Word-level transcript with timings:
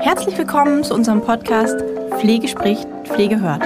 Herzlich 0.00 0.38
willkommen 0.38 0.82
zu 0.82 0.94
unserem 0.94 1.20
Podcast 1.20 1.78
Pflege 2.18 2.48
spricht, 2.48 2.88
Pflege 3.04 3.42
hört. 3.42 3.62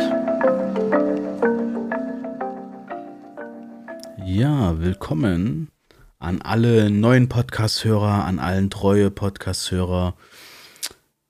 Ja, 4.27 4.81
willkommen 4.81 5.71
an 6.19 6.43
alle 6.43 6.91
neuen 6.91 7.29
Podcast-Hörer, 7.29 8.25
an 8.25 8.41
allen 8.41 8.71
treue 8.71 9.13
Podcast-Hörer. 9.13 10.17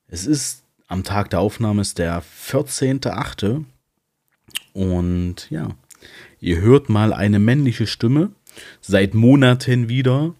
Es 0.08 0.24
ist 0.26 0.62
am 0.88 1.04
Tag 1.04 1.28
der 1.28 1.40
Aufnahme 1.40 1.82
ist 1.82 1.98
der 1.98 2.22
14.8. 2.22 3.64
Und 4.72 5.50
ja, 5.50 5.68
ihr 6.44 6.60
hört 6.60 6.90
mal 6.90 7.12
eine 7.12 7.38
männliche 7.38 7.86
Stimme 7.86 8.30
seit 8.80 9.14
Monaten 9.14 9.88
wieder. 9.88 10.34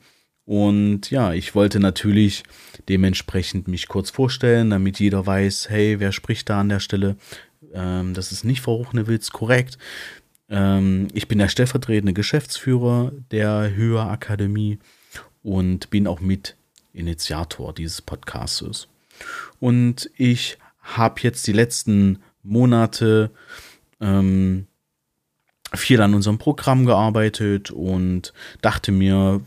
Und 0.44 1.10
ja, 1.10 1.32
ich 1.32 1.54
wollte 1.54 1.80
natürlich 1.80 2.44
dementsprechend 2.90 3.66
mich 3.66 3.88
kurz 3.88 4.10
vorstellen, 4.10 4.68
damit 4.68 5.00
jeder 5.00 5.26
weiß, 5.26 5.70
hey, 5.70 6.00
wer 6.00 6.12
spricht 6.12 6.50
da 6.50 6.60
an 6.60 6.68
der 6.68 6.80
Stelle? 6.80 7.16
Ähm, 7.72 8.12
das 8.12 8.30
ist 8.30 8.44
nicht 8.44 8.60
Frau 8.60 8.74
Ruchnewitz, 8.74 9.30
korrekt. 9.30 9.78
Ähm, 10.50 11.08
ich 11.14 11.26
bin 11.26 11.38
der 11.38 11.48
stellvertretende 11.48 12.12
Geschäftsführer 12.12 13.12
der 13.30 13.74
Höher 13.74 14.10
Akademie 14.10 14.78
und 15.42 15.88
bin 15.88 16.06
auch 16.06 16.20
mit 16.20 16.56
Initiator 16.92 17.72
dieses 17.72 18.02
Podcastes. 18.02 18.88
Und 19.58 20.10
ich 20.18 20.58
habe 20.82 21.22
jetzt 21.22 21.46
die 21.46 21.52
letzten 21.52 22.18
Monate 22.42 23.30
ähm, 24.02 24.66
viel 25.76 26.00
an 26.00 26.14
unserem 26.14 26.38
Programm 26.38 26.86
gearbeitet 26.86 27.70
und 27.70 28.32
dachte 28.60 28.92
mir, 28.92 29.40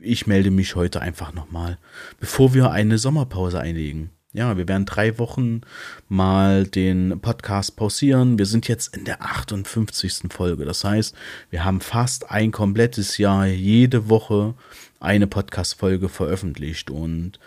ich 0.00 0.26
melde 0.26 0.50
mich 0.50 0.76
heute 0.76 1.00
einfach 1.00 1.32
nochmal, 1.32 1.78
bevor 2.20 2.54
wir 2.54 2.70
eine 2.70 2.98
Sommerpause 2.98 3.60
einlegen. 3.60 4.10
Ja, 4.34 4.58
wir 4.58 4.68
werden 4.68 4.84
drei 4.84 5.18
Wochen 5.18 5.62
mal 6.08 6.66
den 6.66 7.18
Podcast 7.20 7.76
pausieren. 7.76 8.38
Wir 8.38 8.44
sind 8.44 8.68
jetzt 8.68 8.94
in 8.94 9.06
der 9.06 9.22
58. 9.22 10.30
Folge. 10.30 10.66
Das 10.66 10.84
heißt, 10.84 11.14
wir 11.48 11.64
haben 11.64 11.80
fast 11.80 12.30
ein 12.30 12.52
komplettes 12.52 13.16
Jahr 13.16 13.46
jede 13.46 14.10
Woche 14.10 14.54
eine 15.00 15.26
Podcast-Folge 15.26 16.10
veröffentlicht. 16.10 16.90
Und 16.90 17.40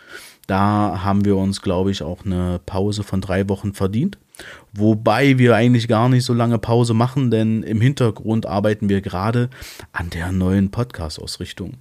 da 0.48 1.02
haben 1.04 1.26
wir 1.26 1.38
uns, 1.38 1.62
glaube 1.62 1.92
ich, 1.92 2.04
auch 2.04 2.26
eine 2.26 2.60
Pause 2.66 3.04
von 3.04 3.22
drei 3.22 3.48
Wochen 3.50 3.74
verdient. 3.74 4.18
Wobei 4.74 5.38
wir 5.38 5.56
eigentlich 5.56 5.88
gar 5.88 6.10
nicht 6.10 6.26
so 6.26 6.34
lange 6.34 6.58
Pause 6.58 6.94
machen, 6.94 7.32
denn 7.32 7.64
im 7.64 7.82
Hintergrund 7.82 8.46
arbeiten 8.46 8.90
wir 8.90 9.02
gerade 9.02 9.50
an 9.92 10.10
der 10.10 10.32
neuen 10.32 10.72
Podcast-Ausrichtung. 10.72 11.76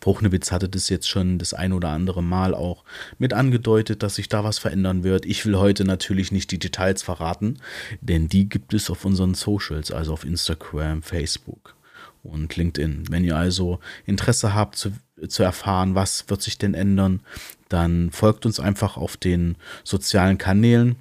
Bruchnewitz 0.00 0.50
hatte 0.50 0.68
das 0.68 0.88
jetzt 0.88 1.08
schon 1.08 1.38
das 1.38 1.54
ein 1.54 1.72
oder 1.72 1.90
andere 1.90 2.22
Mal 2.22 2.54
auch 2.54 2.84
mit 3.18 3.32
angedeutet, 3.32 4.02
dass 4.02 4.16
sich 4.16 4.28
da 4.28 4.42
was 4.42 4.58
verändern 4.58 5.04
wird. 5.04 5.26
Ich 5.26 5.46
will 5.46 5.56
heute 5.56 5.84
natürlich 5.84 6.32
nicht 6.32 6.50
die 6.50 6.58
Details 6.58 7.02
verraten, 7.02 7.58
denn 8.00 8.28
die 8.28 8.48
gibt 8.48 8.74
es 8.74 8.90
auf 8.90 9.04
unseren 9.04 9.34
Socials, 9.34 9.92
also 9.92 10.12
auf 10.12 10.24
Instagram, 10.24 11.02
Facebook 11.02 11.76
und 12.22 12.56
LinkedIn. 12.56 13.04
Wenn 13.10 13.24
ihr 13.24 13.36
also 13.36 13.78
Interesse 14.06 14.54
habt 14.54 14.76
zu, 14.76 14.92
zu 15.28 15.42
erfahren, 15.42 15.94
was 15.94 16.28
wird 16.28 16.42
sich 16.42 16.58
denn 16.58 16.74
ändern, 16.74 17.20
dann 17.68 18.10
folgt 18.10 18.46
uns 18.46 18.60
einfach 18.60 18.96
auf 18.96 19.16
den 19.16 19.56
sozialen 19.84 20.38
Kanälen 20.38 20.96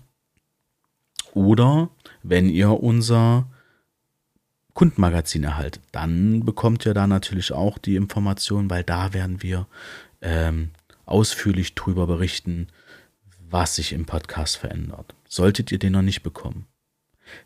oder 1.34 1.89
wenn 2.23 2.50
ihr 2.50 2.72
unser 2.72 3.48
Kundenmagazin 4.73 5.44
erhaltet, 5.44 5.84
dann 5.92 6.45
bekommt 6.45 6.86
ihr 6.86 6.94
da 6.94 7.08
natürlich 7.08 7.52
auch 7.52 7.78
die 7.78 7.95
Informationen, 7.95 8.70
weil 8.70 8.84
da 8.84 9.14
werden 9.14 9.44
wir 9.44 9.67
ähm, 10.22 10.72
ausführlich 11.06 11.76
drüber 11.76 12.08
berichten, 12.08 12.67
was 13.49 13.76
sich 13.76 13.94
im 13.94 14.05
Podcast 14.05 14.58
verändert. 14.58 15.15
Solltet 15.27 15.71
ihr 15.71 15.80
den 15.80 15.94
noch 15.94 16.02
nicht 16.02 16.23
bekommen, 16.23 16.65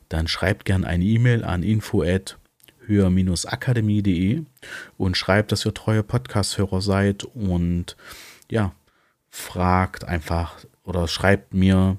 dann 0.09 0.27
schreibt 0.27 0.65
gerne 0.65 0.85
eine 0.85 1.03
E-Mail 1.03 1.43
an 1.43 1.63
info@ 1.63 2.37
höher-akademie.de 2.85 4.43
und 4.97 5.17
schreibt, 5.17 5.51
dass 5.51 5.65
ihr 5.65 5.73
treue 5.73 6.03
Podcast-Hörer 6.03 6.81
seid 6.81 7.23
und 7.23 7.95
ja, 8.49 8.73
fragt 9.29 10.03
einfach 10.05 10.57
oder 10.83 11.07
schreibt 11.07 11.53
mir, 11.53 11.97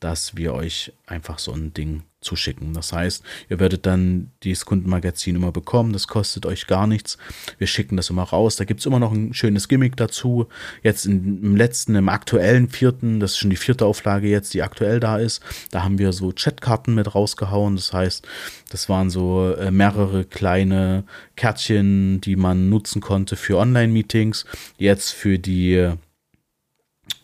dass 0.00 0.36
wir 0.36 0.54
euch 0.54 0.92
einfach 1.06 1.38
so 1.38 1.52
ein 1.52 1.72
Ding 1.74 2.02
zuschicken. 2.26 2.74
Das 2.74 2.92
heißt, 2.92 3.22
ihr 3.48 3.58
werdet 3.58 3.86
dann 3.86 4.32
dieses 4.42 4.66
Kundenmagazin 4.66 5.36
immer 5.36 5.52
bekommen. 5.52 5.92
Das 5.92 6.08
kostet 6.08 6.44
euch 6.44 6.66
gar 6.66 6.86
nichts. 6.86 7.16
Wir 7.58 7.66
schicken 7.66 7.96
das 7.96 8.10
immer 8.10 8.24
raus. 8.24 8.56
Da 8.56 8.64
gibt 8.64 8.80
es 8.80 8.86
immer 8.86 8.98
noch 8.98 9.12
ein 9.12 9.32
schönes 9.32 9.68
Gimmick 9.68 9.96
dazu. 9.96 10.48
Jetzt 10.82 11.06
im 11.06 11.56
letzten, 11.56 11.94
im 11.94 12.08
aktuellen 12.08 12.68
vierten, 12.68 13.20
das 13.20 13.32
ist 13.32 13.38
schon 13.38 13.50
die 13.50 13.56
vierte 13.56 13.86
Auflage 13.86 14.28
jetzt, 14.28 14.52
die 14.52 14.62
aktuell 14.62 15.00
da 15.00 15.18
ist, 15.18 15.42
da 15.70 15.84
haben 15.84 15.98
wir 15.98 16.12
so 16.12 16.32
Chatkarten 16.32 16.94
mit 16.94 17.14
rausgehauen. 17.14 17.76
Das 17.76 17.92
heißt, 17.92 18.26
das 18.70 18.88
waren 18.88 19.10
so 19.10 19.54
äh, 19.54 19.70
mehrere 19.70 20.24
kleine 20.24 21.04
Kärtchen, 21.36 22.20
die 22.20 22.36
man 22.36 22.68
nutzen 22.68 23.00
konnte 23.00 23.36
für 23.36 23.58
Online-Meetings. 23.58 24.44
Jetzt 24.76 25.12
für 25.12 25.38
die 25.38 25.92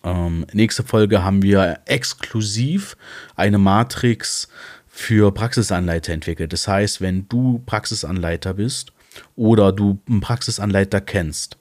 ähm, 0.05 0.47
nächste 0.53 0.83
Folge 0.83 1.25
haben 1.25 1.43
wir 1.43 1.81
exklusiv 1.87 2.97
eine 3.37 3.59
Matrix 3.59 4.49
für 4.95 5.33
Praxisanleiter 5.33 6.13
entwickelt. 6.13 6.53
Das 6.53 6.69
heißt, 6.69 7.01
wenn 7.01 7.27
du 7.27 7.63
Praxisanleiter 7.65 8.53
bist 8.53 8.93
oder 9.37 9.73
du 9.73 9.99
einen 10.07 10.21
Praxisanleiter 10.21 11.01
kennst 11.01 11.57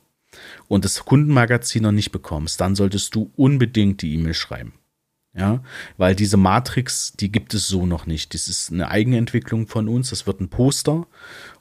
und 0.67 0.83
das 0.83 1.05
Kundenmagazin 1.05 1.83
noch 1.83 1.93
nicht 1.93 2.11
bekommst, 2.11 2.59
dann 2.59 2.75
solltest 2.75 3.15
du 3.15 3.31
unbedingt 3.37 4.01
die 4.01 4.15
E-Mail 4.15 4.33
schreiben. 4.33 4.73
Ja, 5.33 5.63
weil 5.95 6.13
diese 6.13 6.35
Matrix, 6.35 7.13
die 7.13 7.31
gibt 7.31 7.53
es 7.53 7.69
so 7.69 7.85
noch 7.85 8.05
nicht. 8.05 8.33
Das 8.33 8.49
ist 8.49 8.69
eine 8.69 8.89
Eigenentwicklung 8.89 9.65
von 9.65 9.87
uns. 9.87 10.09
Das 10.09 10.27
wird 10.27 10.41
ein 10.41 10.49
Poster 10.49 11.07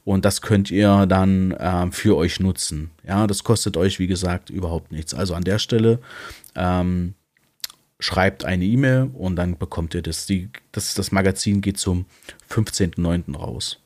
und 0.05 0.25
das 0.25 0.43
könnt 0.43 0.73
ihr 0.73 1.07
dann 1.07 1.53
äh, 1.53 1.89
für 1.93 2.17
euch 2.17 2.41
nutzen. 2.41 2.91
Ja, 3.07 3.29
das 3.29 3.45
kostet 3.45 3.77
euch, 3.77 4.01
wie 4.01 4.09
gesagt, 4.09 4.51
überhaupt 4.51 4.91
nichts. 4.91 5.15
Also 5.15 5.35
an 5.35 5.45
der 5.45 5.61
Stelle 5.61 6.01
ähm, 6.57 7.15
schreibt 8.01 8.45
eine 8.45 8.65
E-Mail 8.65 9.11
und 9.13 9.37
dann 9.37 9.57
bekommt 9.57 9.95
ihr 9.95 10.03
das. 10.03 10.27
Die, 10.27 10.51
das, 10.73 10.95
das 10.95 11.13
Magazin 11.13 11.61
geht 11.61 11.79
zum 11.79 12.07
15.09. 12.51 13.37
raus. 13.37 13.81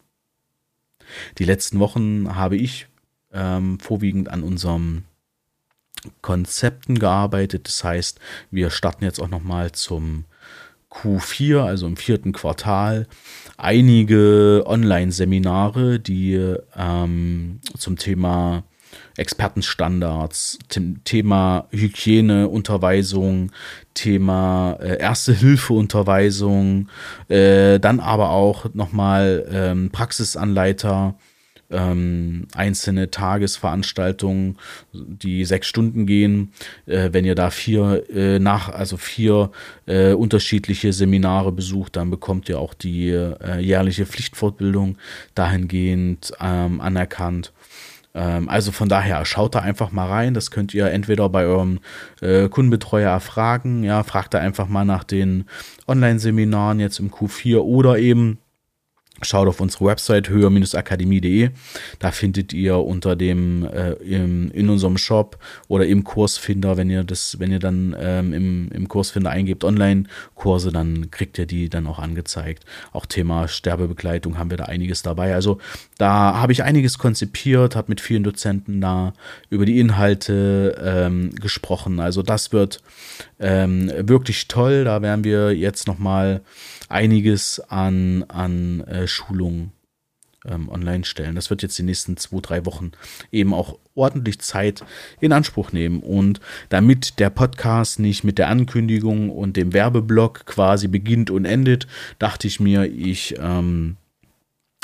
Die 1.38 1.44
letzten 1.44 1.80
Wochen 1.80 2.34
habe 2.34 2.56
ich 2.56 2.86
ähm, 3.32 3.78
vorwiegend 3.78 4.30
an 4.30 4.42
unserem 4.42 5.04
Konzepten 6.22 6.98
gearbeitet. 6.98 7.66
Das 7.68 7.84
heißt, 7.84 8.20
wir 8.50 8.70
starten 8.70 9.04
jetzt 9.04 9.20
auch 9.20 9.28
nochmal 9.28 9.72
zum 9.72 10.24
Q4, 10.90 11.60
also 11.60 11.86
im 11.86 11.96
vierten 11.96 12.32
Quartal, 12.32 13.08
einige 13.56 14.62
Online-Seminare, 14.66 15.98
die 15.98 16.56
ähm, 16.76 17.60
zum 17.76 17.96
Thema 17.96 18.64
Expertenstandards, 19.16 20.58
Thema 21.04 21.66
Hygieneunterweisung, 21.70 23.52
Thema 23.94 24.76
äh, 24.80 24.98
Erste-Hilfe-Unterweisung, 24.98 26.88
äh, 27.28 27.78
dann 27.78 28.00
aber 28.00 28.30
auch 28.30 28.66
nochmal 28.74 29.46
ähm, 29.50 29.90
Praxisanleiter, 29.90 31.14
ähm, 31.70 32.46
einzelne 32.54 33.10
Tagesveranstaltungen, 33.10 34.58
die 34.92 35.44
sechs 35.44 35.66
Stunden 35.66 36.06
gehen. 36.06 36.52
Äh, 36.86 37.10
wenn 37.12 37.24
ihr 37.24 37.34
da 37.34 37.50
vier 37.50 38.04
nach, 38.40 38.68
also 38.68 38.96
vier 38.96 39.50
unterschiedliche 39.86 40.92
Seminare 40.92 41.52
besucht, 41.52 41.96
dann 41.96 42.10
bekommt 42.10 42.48
ihr 42.48 42.58
auch 42.58 42.74
die 42.74 43.10
äh, 43.10 43.58
jährliche 43.60 44.06
Pflichtfortbildung 44.06 44.98
dahingehend 45.34 46.32
ähm, 46.40 46.80
anerkannt. 46.80 47.52
Ähm, 48.14 48.48
also 48.48 48.72
von 48.72 48.88
daher, 48.88 49.24
schaut 49.24 49.54
da 49.54 49.60
einfach 49.60 49.90
mal 49.90 50.06
rein. 50.06 50.34
Das 50.34 50.50
könnt 50.50 50.72
ihr 50.72 50.86
entweder 50.86 51.28
bei 51.28 51.44
eurem 51.44 51.80
äh, 52.20 52.48
Kundenbetreuer 52.48 53.10
erfragen, 53.10 53.82
ja, 53.82 54.02
fragt 54.02 54.34
da 54.34 54.38
einfach 54.38 54.68
mal 54.68 54.84
nach 54.84 55.04
den 55.04 55.44
Online-Seminaren 55.86 56.80
jetzt 56.80 57.00
im 57.00 57.10
Q4 57.10 57.58
oder 57.58 57.98
eben 57.98 58.38
Schaut 59.22 59.46
auf 59.46 59.60
unsere 59.60 59.84
Website 59.84 60.28
höher-akademie.de. 60.28 61.50
Da 62.00 62.10
findet 62.10 62.52
ihr 62.52 62.78
unter 62.78 63.14
dem 63.14 63.64
äh, 63.64 63.92
im, 63.92 64.50
in 64.50 64.68
unserem 64.68 64.98
Shop 64.98 65.38
oder 65.68 65.86
im 65.86 66.02
Kursfinder, 66.02 66.76
wenn 66.76 66.90
ihr 66.90 67.04
das, 67.04 67.38
wenn 67.38 67.52
ihr 67.52 67.60
dann 67.60 67.94
ähm, 67.98 68.32
im, 68.32 68.68
im 68.72 68.88
Kursfinder 68.88 69.30
eingebt 69.30 69.62
Online-Kurse, 69.62 70.72
dann 70.72 71.12
kriegt 71.12 71.38
ihr 71.38 71.46
die 71.46 71.68
dann 71.68 71.86
auch 71.86 72.00
angezeigt. 72.00 72.64
Auch 72.92 73.06
Thema 73.06 73.46
Sterbebegleitung 73.46 74.36
haben 74.36 74.50
wir 74.50 74.56
da 74.56 74.64
einiges 74.64 75.02
dabei. 75.02 75.32
Also 75.34 75.58
da 75.96 76.40
habe 76.40 76.52
ich 76.52 76.64
einiges 76.64 76.98
konzipiert, 76.98 77.76
habe 77.76 77.92
mit 77.92 78.00
vielen 78.00 78.24
Dozenten 78.24 78.80
da 78.80 79.12
über 79.48 79.64
die 79.64 79.78
Inhalte 79.78 80.76
ähm, 80.82 81.30
gesprochen. 81.36 82.00
Also 82.00 82.22
das 82.22 82.52
wird 82.52 82.82
ähm, 83.44 83.92
wirklich 84.08 84.48
toll. 84.48 84.84
Da 84.84 85.02
werden 85.02 85.22
wir 85.22 85.54
jetzt 85.54 85.86
noch 85.86 85.98
mal 85.98 86.40
einiges 86.88 87.60
an, 87.60 88.24
an 88.28 88.80
äh, 88.82 89.06
Schulungen 89.06 89.72
ähm, 90.46 90.70
online 90.70 91.04
stellen. 91.04 91.34
Das 91.34 91.50
wird 91.50 91.62
jetzt 91.62 91.78
die 91.78 91.82
nächsten 91.82 92.16
zwei, 92.16 92.40
drei 92.40 92.64
Wochen 92.64 92.92
eben 93.30 93.52
auch 93.52 93.78
ordentlich 93.94 94.40
Zeit 94.40 94.82
in 95.20 95.32
Anspruch 95.32 95.72
nehmen. 95.72 96.00
Und 96.00 96.40
damit 96.70 97.18
der 97.18 97.28
Podcast 97.28 97.98
nicht 97.98 98.24
mit 98.24 98.38
der 98.38 98.48
Ankündigung 98.48 99.28
und 99.28 99.58
dem 99.58 99.74
Werbeblock 99.74 100.46
quasi 100.46 100.88
beginnt 100.88 101.30
und 101.30 101.44
endet, 101.44 101.86
dachte 102.18 102.46
ich 102.46 102.60
mir, 102.60 102.86
ich 102.86 103.34
ähm, 103.38 103.98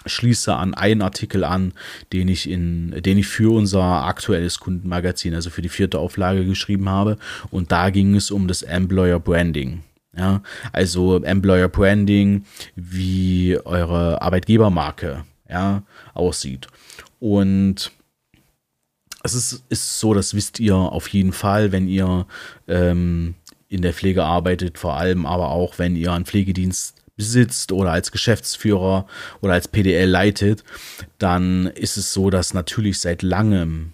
schließe 0.06 0.55
an 0.55 0.75
einen 0.75 1.02
Artikel 1.02 1.44
an, 1.44 1.73
den 2.12 2.29
ich 2.29 2.49
in, 2.49 3.02
den 3.02 3.19
ich 3.19 3.26
für 3.26 3.55
unser 3.55 3.82
aktuelles 3.82 4.61
Kundenmagazin, 4.61 5.35
also 5.35 5.50
für 5.50 5.62
die 5.62 5.69
vierte 5.69 5.99
Auflage 5.99 6.44
geschrieben 6.44 6.88
habe. 6.88 7.19
Und 7.50 7.73
da 7.73 7.91
ging 7.91 8.14
es 8.14 8.31
um 8.31 8.49
das 8.49 8.62
Employer 8.62 9.20
Branding. 9.20 9.82
Ja, 10.17 10.43
also 10.73 11.23
Employer 11.23 11.69
Branding, 11.69 12.44
wie 12.75 13.56
eure 13.64 14.20
Arbeitgebermarke 14.20 15.25
ja, 15.49 15.82
aussieht. 16.14 16.67
Und 17.20 17.93
es 19.23 19.35
ist, 19.35 19.64
ist 19.69 20.00
so, 20.00 20.14
das 20.14 20.35
wisst 20.35 20.58
ihr 20.58 20.75
auf 20.75 21.08
jeden 21.08 21.32
Fall, 21.32 21.73
wenn 21.73 21.87
ihr 21.87 22.26
ähm, 22.67 23.35
in 23.69 23.82
der 23.82 23.93
Pflege 23.93 24.25
arbeitet, 24.25 24.79
vor 24.79 24.96
allem 24.96 25.26
aber 25.26 25.50
auch, 25.50 25.79
wenn 25.79 25.94
ihr 25.94 26.12
einen 26.12 26.25
Pflegedienst 26.25 26.96
besitzt 27.20 27.70
oder 27.70 27.93
als 27.93 28.12
Geschäftsführer 28.12 29.06
oder 29.43 29.52
als 29.52 29.69
PDL 29.69 30.08
leitet, 30.08 30.64
dann 31.19 31.67
ist 31.67 31.99
es 31.99 32.14
so, 32.14 32.31
dass 32.31 32.55
natürlich 32.55 32.99
seit 32.99 33.20
langem 33.20 33.93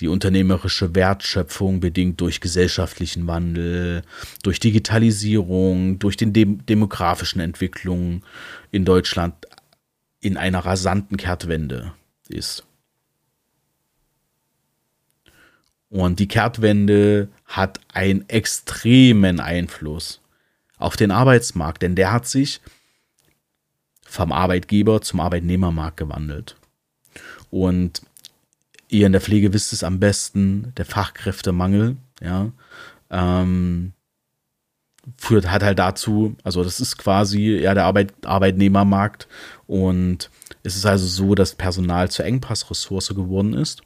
die 0.00 0.08
unternehmerische 0.08 0.94
Wertschöpfung 0.94 1.80
bedingt 1.80 2.18
durch 2.22 2.40
gesellschaftlichen 2.40 3.26
Wandel, 3.26 4.04
durch 4.42 4.58
Digitalisierung, 4.58 5.98
durch 5.98 6.16
den 6.16 6.32
dem 6.32 6.64
demografischen 6.64 7.42
Entwicklungen 7.42 8.24
in 8.70 8.86
Deutschland 8.86 9.34
in 10.20 10.38
einer 10.38 10.60
rasanten 10.60 11.18
Kehrtwende 11.18 11.92
ist. 12.30 12.64
Und 15.90 16.20
die 16.20 16.28
Kehrtwende 16.28 17.28
hat 17.44 17.80
einen 17.92 18.26
extremen 18.30 19.40
Einfluss 19.40 20.21
auf 20.82 20.96
den 20.96 21.10
Arbeitsmarkt, 21.10 21.82
denn 21.82 21.94
der 21.94 22.12
hat 22.12 22.26
sich 22.26 22.60
vom 24.02 24.32
Arbeitgeber 24.32 25.00
zum 25.00 25.20
Arbeitnehmermarkt 25.20 25.96
gewandelt. 25.96 26.56
Und 27.50 28.02
ihr 28.88 29.06
in 29.06 29.12
der 29.12 29.20
Pflege 29.20 29.52
wisst 29.52 29.72
es 29.72 29.84
am 29.84 30.00
besten, 30.00 30.72
der 30.76 30.84
Fachkräftemangel, 30.84 31.96
ja, 32.20 32.52
ähm, 33.10 33.92
führt 35.16 35.50
hat 35.50 35.62
halt 35.62 35.78
dazu, 35.78 36.36
also 36.44 36.62
das 36.62 36.80
ist 36.80 36.96
quasi 36.96 37.56
ja 37.56 37.74
der 37.74 37.86
Arbeit, 37.86 38.12
Arbeitnehmermarkt 38.24 39.26
und 39.66 40.30
es 40.62 40.76
ist 40.76 40.86
also 40.86 41.06
so, 41.06 41.34
dass 41.34 41.54
Personal 41.54 42.10
zur 42.10 42.24
Engpassressource 42.24 43.08
geworden 43.08 43.54
ist. 43.54 43.82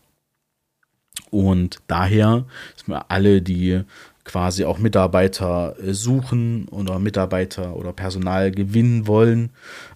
Und 1.30 1.78
daher 1.86 2.44
sind 2.76 2.88
wir 2.88 3.10
alle, 3.10 3.40
die 3.40 3.82
quasi 4.26 4.64
auch 4.64 4.78
Mitarbeiter 4.78 5.76
äh, 5.78 5.94
suchen 5.94 6.68
oder 6.68 6.98
Mitarbeiter 6.98 7.76
oder 7.76 7.92
Personal 7.92 8.50
gewinnen 8.50 9.06
wollen. 9.06 9.50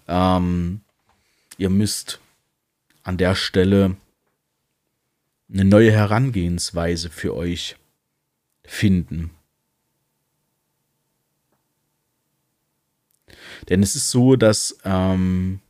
Ähm, 0.08 0.80
ihr 1.58 1.68
müsst 1.68 2.20
an 3.02 3.18
der 3.18 3.34
Stelle 3.34 3.96
eine 5.52 5.64
neue 5.64 5.90
Herangehensweise 5.90 7.10
für 7.10 7.34
euch 7.34 7.76
finden. 8.64 9.30
Denn 13.68 13.82
es 13.82 13.96
ist 13.96 14.10
so, 14.10 14.36
dass 14.36 14.78
ähm, 14.84 15.60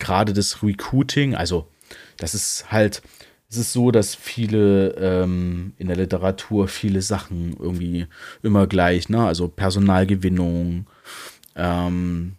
gerade 0.00 0.32
das 0.32 0.64
Recruiting, 0.64 1.36
also 1.36 1.68
das 2.16 2.34
ist 2.34 2.72
halt, 2.72 3.02
es 3.50 3.56
ist 3.56 3.72
so, 3.72 3.90
dass 3.90 4.14
viele 4.14 4.90
ähm, 4.96 5.72
in 5.76 5.88
der 5.88 5.96
Literatur 5.96 6.68
viele 6.68 7.02
Sachen 7.02 7.56
irgendwie 7.58 8.06
immer 8.42 8.68
gleich, 8.68 9.08
ne? 9.08 9.26
Also 9.26 9.48
Personalgewinnung, 9.48 10.86
ähm, 11.56 12.36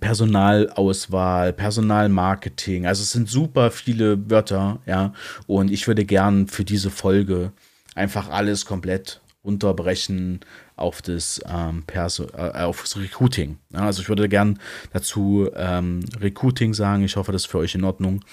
Personalauswahl, 0.00 1.52
Personalmarketing. 1.52 2.86
Also 2.86 3.02
es 3.02 3.12
sind 3.12 3.28
super 3.28 3.70
viele 3.70 4.30
Wörter, 4.30 4.80
ja. 4.86 5.12
Und 5.46 5.70
ich 5.70 5.86
würde 5.86 6.06
gern 6.06 6.48
für 6.48 6.64
diese 6.64 6.90
Folge 6.90 7.52
einfach 7.94 8.30
alles 8.30 8.64
komplett 8.64 9.20
unterbrechen 9.46 10.40
auf 10.74 11.00
das 11.00 11.40
ähm, 11.48 11.84
Perso 11.86 12.26
äh, 12.36 12.50
auf 12.62 12.82
das 12.82 12.96
Recruiting. 12.96 13.58
Ja, 13.72 13.80
also 13.80 14.02
ich 14.02 14.08
würde 14.08 14.28
gern 14.28 14.58
dazu 14.92 15.48
ähm, 15.54 16.00
Recruiting 16.20 16.74
sagen. 16.74 17.04
Ich 17.04 17.16
hoffe, 17.16 17.32
das 17.32 17.42
ist 17.42 17.50
für 17.50 17.58
euch 17.58 17.74
in 17.74 17.84
Ordnung. 17.84 18.24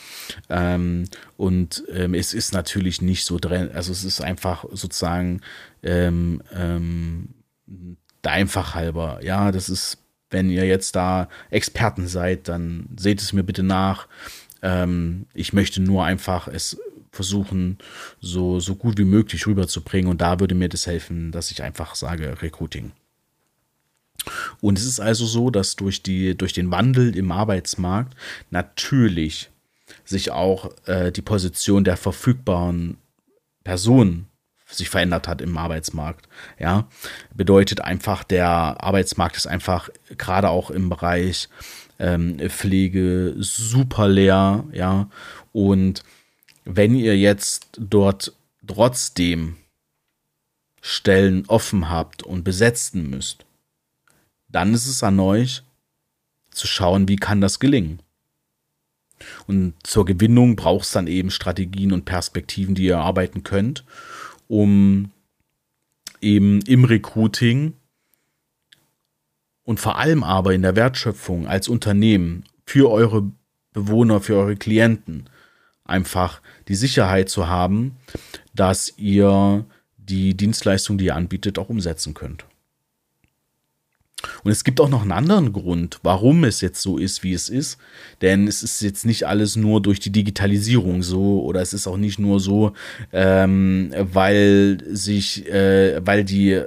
Ähm, 0.50 1.06
und 1.38 1.84
ähm, 1.94 2.16
es 2.16 2.34
ist 2.34 2.54
natürlich 2.54 3.02
nicht 3.02 3.26
so 3.26 3.38
drin, 3.40 3.70
also 3.74 3.92
es 3.92 4.04
ist 4.04 4.22
einfach 4.22 4.66
sozusagen 4.72 5.42
ähm, 5.84 6.42
ähm, 6.54 7.30
einfach 8.24 8.74
halber. 8.74 9.20
Ja, 9.22 9.52
das 9.52 9.70
ist, 9.70 10.00
wenn 10.32 10.50
ihr 10.50 10.66
jetzt 10.66 10.96
da 10.96 11.30
Experten 11.52 12.08
seid, 12.08 12.48
dann 12.48 12.88
seht 12.98 13.22
es 13.22 13.34
mir 13.34 13.44
bitte 13.44 13.64
nach. 13.64 14.08
ich 15.34 15.52
möchte 15.52 15.82
nur 15.82 16.06
einfach 16.06 16.48
es 16.48 16.78
versuchen, 17.14 17.78
so, 18.20 18.60
so 18.60 18.76
gut 18.76 18.98
wie 18.98 19.06
möglich 19.06 19.46
rüberzubringen. 19.46 20.10
Und 20.10 20.20
da 20.20 20.40
würde 20.40 20.56
mir 20.56 20.68
das 20.68 20.88
helfen, 20.88 21.32
dass 21.32 21.52
ich 21.52 21.62
einfach 21.62 21.94
sage 21.94 22.42
Recruiting. 22.42 22.92
Und 24.62 24.80
es 24.80 24.86
ist 24.86 25.00
also 25.00 25.26
so, 25.26 25.52
dass 25.52 25.76
durch, 25.76 26.02
die, 26.02 26.36
durch 26.36 26.54
den 26.54 26.72
Wandel 26.72 27.16
im 27.16 27.32
Arbeitsmarkt 27.32 28.16
natürlich 28.50 29.52
sich 30.06 30.32
auch 30.32 30.72
äh, 30.88 31.12
die 31.12 31.22
Position 31.22 31.84
der 31.84 31.98
verfügbaren 31.98 32.98
Personen 33.64 34.28
sich 34.66 34.90
verändert 34.90 35.28
hat 35.28 35.40
im 35.40 35.56
Arbeitsmarkt. 35.56 36.28
Ja, 36.58 36.88
bedeutet 37.36 37.82
einfach, 37.82 38.24
der 38.24 38.48
Arbeitsmarkt 38.48 39.38
ist 39.38 39.46
einfach 39.46 39.90
gerade 40.18 40.50
auch 40.50 40.72
im 40.72 40.90
Bereich 40.90 41.48
ähm, 42.00 42.40
Pflege 42.40 43.36
super 43.38 44.08
leer. 44.08 44.64
Ja, 44.72 45.10
und 45.52 46.04
wenn 46.66 46.96
ihr 46.96 47.18
jetzt 47.18 47.78
dort 47.78 48.34
trotzdem 48.66 49.58
Stellen 50.82 51.46
offen 51.48 51.90
habt 51.90 52.24
und 52.24 52.44
besetzen 52.44 53.10
müsst, 53.10 53.46
dann 54.50 54.74
ist 54.74 54.88
es 54.88 55.04
an 55.04 55.20
euch 55.20 55.64
zu 56.52 56.68
schauen, 56.68 57.08
wie 57.08 57.16
kann 57.16 57.42
das 57.42 57.60
gelingen. 57.60 58.00
Und 59.48 59.74
zur 59.84 60.06
Gewinnung 60.06 60.56
braucht 60.56 60.86
es 60.86 60.92
dann 60.92 61.08
eben 61.08 61.32
Strategien 61.32 61.94
und 61.94 62.06
Perspektiven, 62.06 62.76
die 62.76 62.86
ihr 62.86 62.96
erarbeiten 62.96 63.44
könnt, 63.44 63.86
um 64.48 65.12
eben 66.22 66.62
im 66.62 66.84
Recruiting 66.84 67.74
und 69.64 69.80
vor 69.80 69.98
allem 69.98 70.24
aber 70.24 70.54
in 70.54 70.62
der 70.62 70.76
Wertschöpfung 70.76 71.48
als 71.48 71.70
Unternehmen 71.70 72.44
für 72.66 72.92
eure 72.92 73.32
Bewohner, 73.72 74.20
für 74.20 74.36
eure 74.36 74.56
Klienten 74.56 75.30
einfach 75.86 76.42
die 76.68 76.76
Sicherheit 76.76 77.30
zu 77.30 77.48
haben, 77.48 77.98
dass 78.54 78.94
ihr 78.98 79.66
die 79.98 80.36
Dienstleistung, 80.36 80.98
die 80.98 81.06
ihr 81.06 81.16
anbietet, 81.16 81.60
auch 81.60 81.70
umsetzen 81.70 82.14
könnt. 82.14 82.46
Und 84.44 84.52
es 84.52 84.64
gibt 84.64 84.80
auch 84.80 84.90
noch 84.90 85.02
einen 85.02 85.12
anderen 85.12 85.52
Grund, 85.54 86.00
warum 86.04 86.44
es 86.44 86.62
jetzt 86.62 86.82
so 86.82 86.98
ist, 86.98 87.24
wie 87.24 87.34
es 87.34 87.50
ist. 87.50 87.78
Denn 88.22 88.48
es 88.48 88.64
ist 88.64 88.82
jetzt 88.82 89.06
nicht 89.06 89.28
alles 89.28 89.56
nur 89.56 89.82
durch 89.82 90.00
die 90.00 90.12
Digitalisierung 90.12 91.04
so 91.04 91.44
oder 91.44 91.62
es 91.62 91.74
ist 91.74 91.88
auch 91.88 91.98
nicht 91.98 92.20
nur 92.20 92.40
so, 92.40 92.74
ähm, 93.12 93.94
weil 93.98 94.78
sich, 94.88 95.48
äh, 95.50 96.06
weil 96.06 96.24
die 96.24 96.64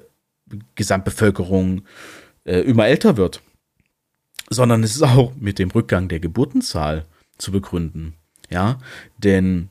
Gesamtbevölkerung 0.75 1.82
äh, 2.44 2.61
immer 2.61 2.87
älter 2.87 3.16
wird, 3.16 3.40
sondern 4.50 4.82
es 4.82 4.94
ist 4.94 5.02
auch 5.02 5.35
mit 5.35 5.58
dem 5.58 5.70
Rückgang 5.70 6.08
der 6.08 6.20
Geburtenzahl 6.20 7.06
zu 7.38 7.52
begründen. 7.52 8.14
Ja, 8.50 8.78
denn 9.18 9.70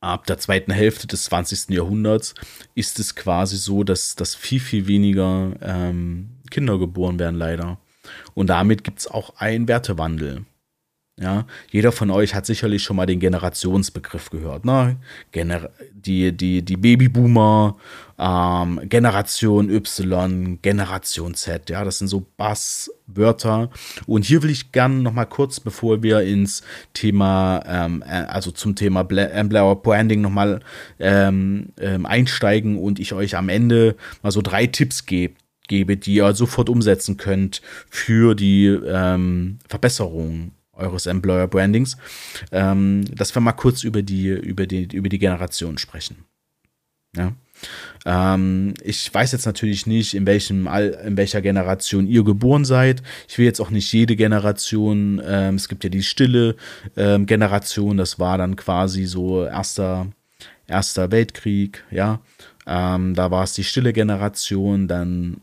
ab 0.00 0.26
der 0.26 0.38
zweiten 0.38 0.72
Hälfte 0.72 1.06
des 1.06 1.24
20. 1.24 1.70
Jahrhunderts 1.70 2.34
ist 2.74 2.98
es 2.98 3.14
quasi 3.14 3.56
so, 3.56 3.84
dass, 3.84 4.14
dass 4.14 4.34
viel, 4.34 4.60
viel 4.60 4.86
weniger 4.86 5.52
ähm, 5.60 6.30
Kinder 6.50 6.78
geboren 6.78 7.18
werden, 7.18 7.36
leider. 7.36 7.78
Und 8.34 8.48
damit 8.48 8.84
gibt 8.84 9.00
es 9.00 9.08
auch 9.08 9.36
einen 9.36 9.68
Wertewandel. 9.68 10.44
Ja, 11.18 11.46
jeder 11.70 11.92
von 11.92 12.10
euch 12.10 12.34
hat 12.34 12.44
sicherlich 12.44 12.82
schon 12.82 12.96
mal 12.96 13.06
den 13.06 13.20
Generationsbegriff 13.20 14.28
gehört. 14.28 14.66
Ne? 14.66 14.96
Gener 15.32 15.70
die, 15.94 16.30
die, 16.36 16.60
die 16.60 16.76
Babyboomer, 16.76 17.78
ähm, 18.18 18.82
Generation 18.84 19.70
Y, 19.70 20.58
Generation 20.60 21.32
Z. 21.32 21.70
Ja, 21.70 21.84
das 21.84 22.00
sind 22.00 22.08
so 22.08 22.26
Basswörter. 22.36 23.70
Und 24.06 24.26
hier 24.26 24.42
will 24.42 24.50
ich 24.50 24.72
gerne 24.72 24.96
noch 24.96 25.14
mal 25.14 25.24
kurz, 25.24 25.58
bevor 25.58 26.02
wir 26.02 26.20
ins 26.20 26.62
Thema, 26.92 27.62
ähm, 27.66 28.04
äh, 28.06 28.24
also 28.26 28.50
zum 28.50 28.76
Thema 28.76 29.00
Employer 29.00 29.76
Branding 29.76 30.20
noch 30.20 30.30
mal 30.30 30.60
ähm, 30.98 31.72
ähm, 31.80 32.04
einsteigen 32.04 32.76
und 32.76 32.98
ich 32.98 33.14
euch 33.14 33.36
am 33.38 33.48
Ende 33.48 33.96
mal 34.22 34.32
so 34.32 34.42
drei 34.42 34.66
Tipps 34.66 35.06
gebe 35.06 35.36
gebe, 35.68 35.96
die 35.96 36.14
ihr 36.14 36.32
sofort 36.34 36.68
umsetzen 36.68 37.16
könnt 37.16 37.60
für 37.90 38.36
die 38.36 38.66
ähm, 38.66 39.58
Verbesserung 39.68 40.52
eures 40.76 41.06
Employer 41.06 41.48
Brandings, 41.48 41.96
ähm, 42.52 43.04
dass 43.14 43.34
wir 43.34 43.40
mal 43.40 43.52
kurz 43.52 43.84
über 43.84 44.02
die, 44.02 44.28
über 44.28 44.66
die, 44.66 44.84
über 44.92 45.08
die 45.08 45.18
Generation 45.18 45.78
sprechen. 45.78 46.24
Ja. 47.16 47.32
Ähm, 48.04 48.74
ich 48.82 49.12
weiß 49.12 49.32
jetzt 49.32 49.46
natürlich 49.46 49.86
nicht, 49.86 50.14
in 50.14 50.26
welchem 50.26 50.66
in 50.66 51.16
welcher 51.16 51.40
Generation 51.40 52.06
ihr 52.06 52.24
geboren 52.24 52.64
seid. 52.64 53.02
Ich 53.28 53.38
will 53.38 53.46
jetzt 53.46 53.60
auch 53.60 53.70
nicht 53.70 53.92
jede 53.92 54.16
Generation. 54.16 55.20
Ähm, 55.24 55.54
es 55.54 55.68
gibt 55.68 55.82
ja 55.84 55.90
die 55.90 56.02
stille 56.02 56.56
ähm, 56.96 57.26
Generation, 57.26 57.96
das 57.96 58.18
war 58.18 58.38
dann 58.38 58.56
quasi 58.56 59.06
so 59.06 59.44
erster, 59.44 60.08
erster 60.66 61.10
Weltkrieg, 61.10 61.84
ja. 61.90 62.20
Ähm, 62.66 63.14
da 63.14 63.30
war 63.30 63.44
es 63.44 63.54
die 63.54 63.64
stille 63.64 63.92
Generation, 63.92 64.88
dann 64.88 65.40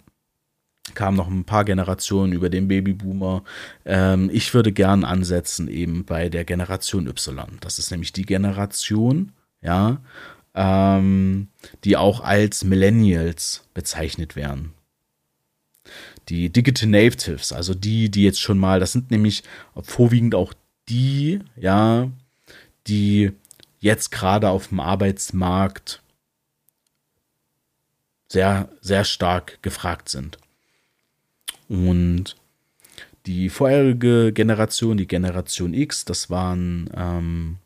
kamen 0.96 1.18
noch 1.18 1.28
ein 1.28 1.44
paar 1.44 1.66
Generationen 1.66 2.34
über 2.34 2.50
den 2.50 2.68
Babyboomer. 2.68 3.44
Ähm, 3.86 4.30
ich 4.32 4.54
würde 4.54 4.72
gern 4.72 5.04
ansetzen 5.04 5.68
eben 5.68 6.06
bei 6.06 6.30
der 6.30 6.46
Generation 6.46 7.08
Y. 7.08 7.58
Das 7.62 7.80
ist 7.80 7.92
nämlich 7.92 8.14
die 8.14 8.26
Generation, 8.26 9.32
ja, 9.62 9.98
ähm, 10.56 11.48
die 11.84 11.98
auch 11.98 12.22
als 12.22 12.64
Millennials 12.64 13.68
bezeichnet 13.74 14.36
werden. 14.36 14.74
Die 16.30 16.50
Digital 16.50 16.90
Natives, 16.90 17.52
also 17.52 17.74
die, 17.74 18.10
die 18.10 18.24
jetzt 18.24 18.40
schon 18.40 18.58
mal, 18.58 18.80
das 18.80 18.94
sind 18.94 19.12
nämlich 19.12 19.44
vorwiegend 19.82 20.36
auch 20.36 20.54
die, 20.90 21.40
ja, 21.58 22.10
die 22.88 23.32
jetzt 23.80 24.12
gerade 24.12 24.50
auf 24.50 24.70
dem 24.70 24.80
Arbeitsmarkt 24.80 26.02
sehr, 28.30 28.70
sehr 28.82 29.04
stark 29.04 29.62
gefragt 29.62 30.10
sind. 30.10 30.38
Und 31.74 32.36
die 33.26 33.50
vorherige 33.50 34.32
Generation, 34.32 34.96
die 34.96 35.08
Generation 35.08 35.74
X, 35.74 36.06
das 36.06 36.30
waren 36.30 36.88
ähm, 36.96 37.58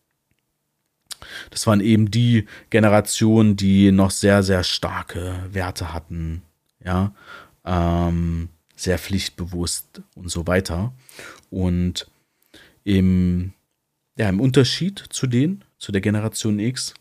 das 1.50 1.68
waren 1.68 1.82
eben 1.82 2.10
die 2.10 2.46
Generationen, 2.70 3.58
die 3.58 3.92
noch 3.92 4.12
sehr, 4.12 4.44
sehr 4.44 4.64
starke 4.64 5.36
Werte 5.52 5.94
hatten, 5.94 6.42
ja, 6.86 7.14
ähm, 7.66 8.48
sehr 8.78 8.98
pflichtbewusst 8.98 10.02
und 10.16 10.30
so 10.30 10.48
weiter. 10.48 10.94
Und 11.50 12.08
im, 12.86 13.52
ja, 14.18 14.30
im 14.30 14.40
Unterschied 14.40 15.04
zu 15.10 15.28
denen, 15.28 15.66
zu 15.80 15.92
der 15.92 16.02
Generation 16.02 16.60
X, 16.60 16.94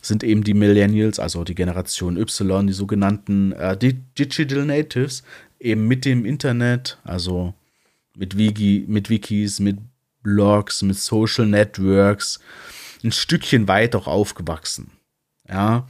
sind 0.00 0.24
eben 0.24 0.42
die 0.44 0.54
Millennials, 0.54 1.18
also 1.18 1.44
die 1.44 1.54
Generation 1.54 2.16
Y, 2.16 2.66
die 2.66 2.72
sogenannten 2.72 3.52
äh, 3.52 3.76
Digital 3.76 4.64
Natives, 4.64 5.22
eben 5.60 5.86
mit 5.86 6.04
dem 6.04 6.24
Internet, 6.24 6.98
also 7.04 7.54
mit, 8.16 8.36
Wiki, 8.36 8.84
mit 8.88 9.10
Wikis, 9.10 9.60
mit 9.60 9.78
Blogs, 10.22 10.82
mit 10.82 10.98
Social 10.98 11.46
Networks, 11.46 12.40
ein 13.04 13.12
Stückchen 13.12 13.68
weit 13.68 13.94
auch 13.94 14.06
aufgewachsen. 14.06 14.90
Ja, 15.48 15.88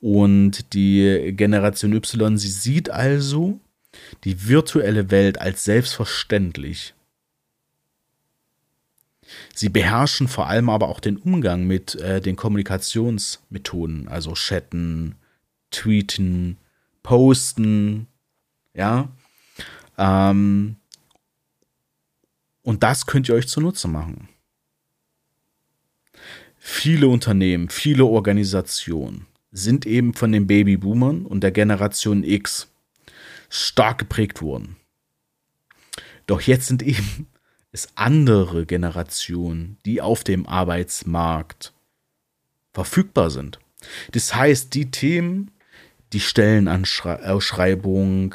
und 0.00 0.72
die 0.74 1.32
Generation 1.36 1.92
Y, 1.92 2.38
sie 2.38 2.50
sieht 2.50 2.90
also 2.90 3.60
die 4.24 4.48
virtuelle 4.48 5.10
Welt 5.10 5.40
als 5.40 5.64
selbstverständlich. 5.64 6.94
Sie 9.54 9.68
beherrschen 9.68 10.28
vor 10.28 10.48
allem 10.48 10.68
aber 10.68 10.88
auch 10.88 11.00
den 11.00 11.16
Umgang 11.16 11.66
mit 11.66 11.94
äh, 11.96 12.20
den 12.20 12.36
Kommunikationsmethoden, 12.36 14.08
also 14.08 14.34
chatten, 14.34 15.16
tweeten, 15.70 16.58
posten, 17.02 18.06
ja. 18.76 19.08
Ähm, 19.98 20.76
und 22.62 22.82
das 22.82 23.06
könnt 23.06 23.28
ihr 23.28 23.34
euch 23.34 23.48
zunutze 23.48 23.88
machen 23.88 24.28
viele 26.66 27.06
Unternehmen, 27.06 27.68
viele 27.68 28.04
Organisationen 28.04 29.26
sind 29.52 29.86
eben 29.86 30.14
von 30.14 30.32
den 30.32 30.48
Babyboomern 30.48 31.24
und 31.24 31.42
der 31.42 31.52
Generation 31.52 32.24
X 32.24 32.66
stark 33.48 33.98
geprägt 33.98 34.42
worden. 34.42 34.74
Doch 36.26 36.40
jetzt 36.40 36.66
sind 36.66 36.82
eben 36.82 37.28
es 37.70 37.90
andere 37.94 38.66
Generationen, 38.66 39.78
die 39.86 40.00
auf 40.00 40.24
dem 40.24 40.48
Arbeitsmarkt 40.48 41.72
verfügbar 42.74 43.30
sind. 43.30 43.60
Das 44.10 44.34
heißt, 44.34 44.74
die 44.74 44.90
Themen, 44.90 45.52
die 46.12 46.18
Stellenausschreibung, 46.18 48.34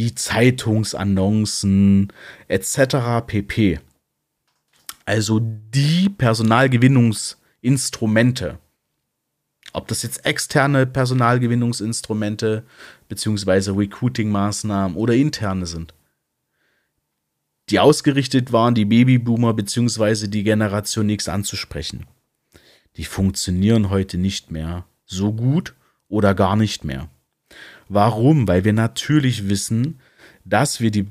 die 0.00 0.14
Zeitungsannoncen 0.14 2.10
etc. 2.48 3.26
pp. 3.26 3.80
Also 5.04 5.40
die 5.40 6.08
Personalgewinnungs- 6.08 7.36
Instrumente. 7.62 8.58
Ob 9.72 9.86
das 9.88 10.02
jetzt 10.02 10.24
externe 10.24 10.86
Personalgewinnungsinstrumente 10.86 12.64
beziehungsweise 13.08 13.76
Recruiting-Maßnahmen 13.76 14.96
oder 14.96 15.14
interne 15.14 15.66
sind, 15.66 15.92
die 17.68 17.78
ausgerichtet 17.78 18.50
waren, 18.50 18.74
die 18.74 18.86
Babyboomer 18.86 19.52
beziehungsweise 19.52 20.30
die 20.30 20.42
Generation 20.42 21.10
X 21.10 21.28
anzusprechen. 21.28 22.06
Die 22.96 23.04
funktionieren 23.04 23.90
heute 23.90 24.16
nicht 24.16 24.50
mehr 24.50 24.86
so 25.04 25.32
gut 25.32 25.74
oder 26.08 26.34
gar 26.34 26.56
nicht 26.56 26.82
mehr. 26.82 27.10
Warum? 27.92 28.46
Weil 28.46 28.64
wir 28.64 28.72
natürlich 28.72 29.48
wissen, 29.48 29.98
dass 30.44 30.80
wir 30.80 30.92
die 30.92 31.08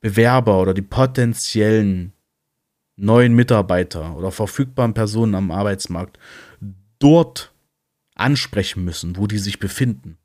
Bewerber 0.00 0.62
oder 0.62 0.72
die 0.72 0.80
potenziellen 0.80 2.14
neuen 2.96 3.34
Mitarbeiter 3.34 4.16
oder 4.16 4.30
verfügbaren 4.30 4.94
Personen 4.94 5.34
am 5.34 5.50
Arbeitsmarkt 5.50 6.18
dort 6.98 7.52
ansprechen 8.14 8.82
müssen, 8.82 9.18
wo 9.18 9.26
die 9.26 9.36
sich 9.36 9.58
befinden. 9.58 10.16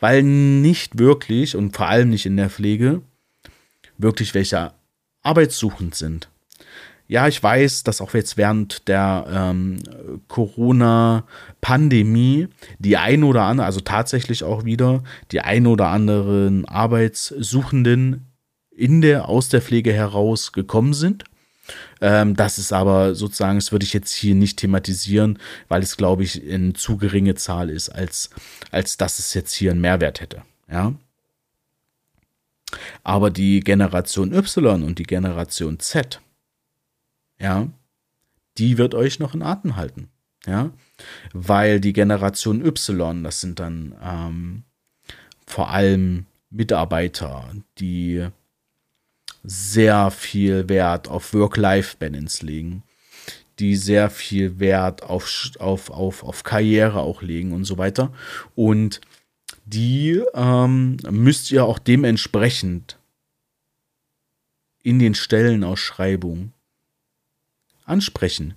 Weil 0.00 0.24
nicht 0.24 0.98
wirklich 0.98 1.54
und 1.54 1.76
vor 1.76 1.86
allem 1.86 2.10
nicht 2.10 2.26
in 2.26 2.36
der 2.36 2.50
Pflege 2.50 3.02
wirklich 3.98 4.34
welche 4.34 4.72
arbeitssuchend 5.22 5.94
sind. 5.94 6.28
Ja, 7.12 7.28
ich 7.28 7.40
weiß, 7.42 7.84
dass 7.84 8.00
auch 8.00 8.14
jetzt 8.14 8.38
während 8.38 8.88
der 8.88 9.26
ähm, 9.30 9.82
Corona-Pandemie 10.28 12.48
die 12.78 12.96
ein 12.96 13.22
oder 13.22 13.42
andere, 13.42 13.66
also 13.66 13.80
tatsächlich 13.80 14.44
auch 14.44 14.64
wieder 14.64 15.02
die 15.30 15.42
ein 15.42 15.66
oder 15.66 15.88
anderen 15.88 16.64
Arbeitssuchenden 16.64 18.32
in 18.70 19.02
der, 19.02 19.28
aus 19.28 19.50
der 19.50 19.60
Pflege 19.60 19.92
heraus 19.92 20.52
gekommen 20.52 20.94
sind 20.94 21.24
ähm, 22.00 22.34
das 22.34 22.56
ist 22.58 22.72
aber 22.72 23.14
sozusagen, 23.14 23.58
das 23.58 23.72
würde 23.72 23.84
ich 23.84 23.92
jetzt 23.92 24.14
hier 24.14 24.34
nicht 24.34 24.58
thematisieren, 24.58 25.38
weil 25.68 25.82
es, 25.82 25.98
glaube 25.98 26.22
ich, 26.24 26.42
eine 26.42 26.72
zu 26.72 26.96
geringe 26.96 27.34
Zahl 27.34 27.68
ist, 27.68 27.90
als, 27.90 28.30
als 28.70 28.96
dass 28.96 29.18
es 29.18 29.34
jetzt 29.34 29.52
hier 29.52 29.70
einen 29.70 29.82
Mehrwert 29.82 30.22
hätte. 30.22 30.40
Ja. 30.70 30.94
Aber 33.04 33.28
die 33.30 33.60
Generation 33.60 34.32
Y 34.32 34.82
und 34.82 34.98
die 34.98 35.04
Generation 35.04 35.78
Z, 35.78 36.22
ja, 37.42 37.68
die 38.56 38.78
wird 38.78 38.94
euch 38.94 39.18
noch 39.18 39.34
in 39.34 39.42
Atem 39.42 39.76
halten. 39.76 40.08
Ja, 40.46 40.72
weil 41.32 41.80
die 41.80 41.92
Generation 41.92 42.64
Y, 42.64 43.22
das 43.22 43.40
sind 43.40 43.60
dann 43.60 43.94
ähm, 44.02 44.64
vor 45.46 45.70
allem 45.70 46.26
Mitarbeiter, 46.50 47.48
die 47.78 48.26
sehr 49.44 50.10
viel 50.10 50.68
Wert 50.68 51.08
auf 51.08 51.32
Work-Life-Balance 51.32 52.44
legen, 52.44 52.82
die 53.58 53.76
sehr 53.76 54.10
viel 54.10 54.58
Wert 54.58 55.02
auf, 55.02 55.52
auf, 55.58 55.90
auf, 55.90 56.24
auf 56.24 56.42
Karriere 56.42 57.00
auch 57.00 57.22
legen 57.22 57.52
und 57.52 57.64
so 57.64 57.78
weiter. 57.78 58.12
Und 58.54 59.00
die 59.64 60.22
ähm, 60.34 60.96
müsst 61.08 61.50
ihr 61.52 61.64
auch 61.64 61.78
dementsprechend 61.78 62.98
in 64.82 64.98
den 64.98 65.14
Stellenausschreibungen 65.14 66.52
ansprechen. 67.84 68.54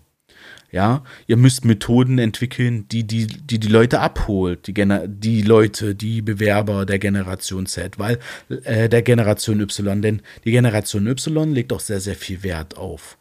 Ja, 0.72 1.04
ihr 1.28 1.38
müsst 1.38 1.64
Methoden 1.64 2.18
entwickeln, 2.18 2.88
die 2.90 3.06
die, 3.06 3.28
die, 3.28 3.60
die 3.60 3.68
Leute 3.68 4.02
abholt, 4.02 4.68
die, 4.68 4.74
Gener 4.74 5.08
die 5.08 5.42
Leute, 5.42 5.96
die 5.96 6.22
Bewerber 6.22 6.86
der 6.86 7.00
Generation 7.00 7.66
Z, 7.66 7.98
weil 7.98 8.20
äh, 8.50 8.90
der 8.90 9.02
Generation 9.02 9.62
Y, 9.62 10.02
denn 10.02 10.22
die 10.44 10.52
Generation 10.52 11.08
Y 11.08 11.54
legt 11.54 11.72
auch 11.72 11.80
sehr, 11.80 12.02
sehr 12.02 12.16
viel 12.16 12.44
Wert 12.44 12.76
auf 12.78 13.18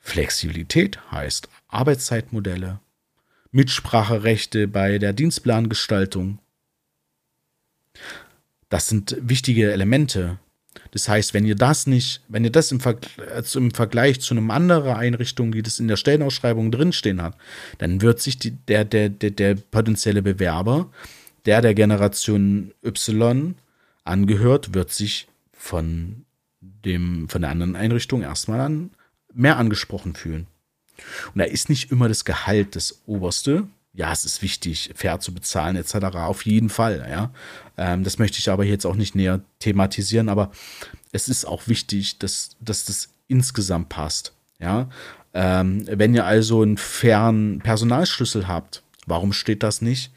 Flexibilität, 0.00 0.98
heißt 1.10 1.48
Arbeitszeitmodelle, 1.68 2.80
Mitspracherechte 3.50 4.68
bei 4.68 4.98
der 4.98 5.12
Dienstplangestaltung. 5.12 6.38
Das 8.68 8.88
sind 8.88 9.16
wichtige 9.20 9.72
Elemente, 9.72 10.38
das 10.92 11.08
heißt, 11.08 11.34
wenn 11.34 11.44
ihr 11.44 11.54
das 11.54 11.86
nicht, 11.86 12.22
wenn 12.28 12.44
ihr 12.44 12.50
das 12.50 12.72
im, 12.72 12.80
Vergleich, 12.80 13.30
also 13.32 13.58
im 13.58 13.70
Vergleich 13.70 14.20
zu 14.20 14.34
einer 14.34 14.52
anderen 14.52 14.94
Einrichtung, 14.96 15.52
die 15.52 15.62
das 15.62 15.78
in 15.78 15.88
der 15.88 15.96
Stellenausschreibung 15.96 16.70
drinstehen 16.70 17.22
hat, 17.22 17.36
dann 17.78 18.02
wird 18.02 18.20
sich 18.20 18.38
die, 18.38 18.52
der, 18.52 18.84
der, 18.84 19.08
der, 19.08 19.30
der 19.30 19.54
potenzielle 19.54 20.22
Bewerber, 20.22 20.90
der 21.44 21.62
der 21.62 21.74
Generation 21.74 22.72
Y 22.84 23.54
angehört, 24.04 24.74
wird 24.74 24.92
sich 24.92 25.28
von 25.52 26.24
dem, 26.60 27.28
von 27.28 27.42
der 27.42 27.50
anderen 27.50 27.76
Einrichtung 27.76 28.22
erstmal 28.22 28.60
an, 28.60 28.90
mehr 29.32 29.56
angesprochen 29.56 30.14
fühlen. 30.14 30.46
Und 31.34 31.38
da 31.38 31.44
ist 31.44 31.68
nicht 31.68 31.90
immer 31.90 32.08
das 32.08 32.24
Gehalt 32.24 32.76
das 32.76 33.02
Oberste. 33.06 33.66
Ja, 33.96 34.12
es 34.12 34.26
ist 34.26 34.42
wichtig, 34.42 34.90
fair 34.94 35.20
zu 35.20 35.32
bezahlen, 35.32 35.74
etc. 35.74 35.94
Auf 36.16 36.44
jeden 36.44 36.68
Fall, 36.68 37.06
ja. 37.10 37.30
Ähm, 37.78 38.04
das 38.04 38.18
möchte 38.18 38.38
ich 38.38 38.50
aber 38.50 38.64
jetzt 38.64 38.84
auch 38.84 38.94
nicht 38.94 39.14
näher 39.14 39.40
thematisieren, 39.58 40.28
aber 40.28 40.52
es 41.12 41.28
ist 41.28 41.46
auch 41.46 41.66
wichtig, 41.66 42.18
dass, 42.18 42.56
dass 42.60 42.84
das 42.84 43.08
insgesamt 43.26 43.88
passt. 43.88 44.34
Ja. 44.60 44.90
Ähm, 45.32 45.86
wenn 45.90 46.14
ihr 46.14 46.26
also 46.26 46.60
einen 46.60 46.76
fairen 46.76 47.60
Personalschlüssel 47.60 48.46
habt, 48.46 48.82
warum 49.06 49.32
steht 49.32 49.62
das 49.62 49.80
nicht? 49.80 50.12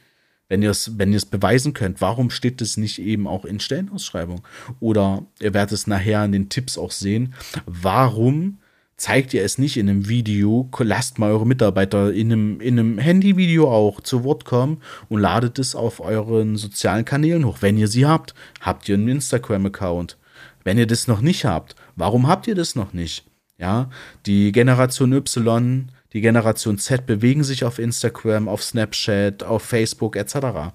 Wenn 0.50 0.62
ihr 0.62 0.72
es, 0.72 0.98
wenn 0.98 1.18
beweisen 1.32 1.74
könnt, 1.74 2.02
warum 2.02 2.32
steht 2.32 2.62
es 2.62 2.76
nicht 2.76 3.00
eben 3.00 3.28
auch 3.28 3.46
in 3.46 3.62
Stellenausschreibung? 3.62 4.42
Oder 4.82 5.26
ihr 5.40 5.54
werdet 5.54 5.72
es 5.72 5.88
nachher 5.88 6.26
in 6.26 6.34
den 6.34 6.50
Tipps 6.50 6.78
auch 6.78 6.92
sehen. 6.92 7.34
Warum 7.66 8.58
zeigt 9.00 9.34
ihr 9.34 9.44
es 9.44 9.58
nicht 9.58 9.78
in 9.78 9.90
einem 9.90 10.10
Video, 10.10 10.70
lasst 10.80 11.20
mal 11.20 11.32
eure 11.32 11.48
Mitarbeiter 11.48 12.14
in 12.14 12.32
einem, 12.32 12.62
in 12.62 12.78
einem 12.78 12.98
Handyvideo 12.98 13.72
auch 13.72 14.02
zu 14.02 14.24
Wort 14.24 14.44
kommen 14.46 14.82
und 15.08 15.22
ladet 15.22 15.58
es 15.58 15.74
auf 15.74 16.02
euren 16.02 16.58
sozialen 16.58 17.06
Kanälen 17.06 17.46
hoch. 17.46 17.58
Wenn 17.62 17.78
ihr 17.78 17.88
sie 17.88 18.06
habt, 18.06 18.36
habt 18.60 18.90
ihr 18.90 18.96
einen 18.96 19.08
Instagram-Account. 19.08 20.18
Wenn 20.66 20.78
ihr 20.78 20.86
das 20.86 21.08
noch 21.08 21.22
nicht 21.22 21.46
habt, 21.46 21.76
warum 21.96 22.28
habt 22.28 22.48
ihr 22.48 22.56
das 22.56 22.76
noch 22.76 22.92
nicht? 22.92 23.26
Ja, 23.58 23.90
die 24.26 24.52
Generation 24.52 25.14
Y, 25.14 25.92
die 26.14 26.22
Generation 26.22 26.78
Z 26.78 27.06
bewegen 27.06 27.44
sich 27.44 27.64
auf 27.64 27.80
Instagram, 27.80 28.48
auf 28.50 28.64
Snapchat, 28.64 29.44
auf 29.44 29.64
Facebook 29.64 30.16
etc. 30.18 30.74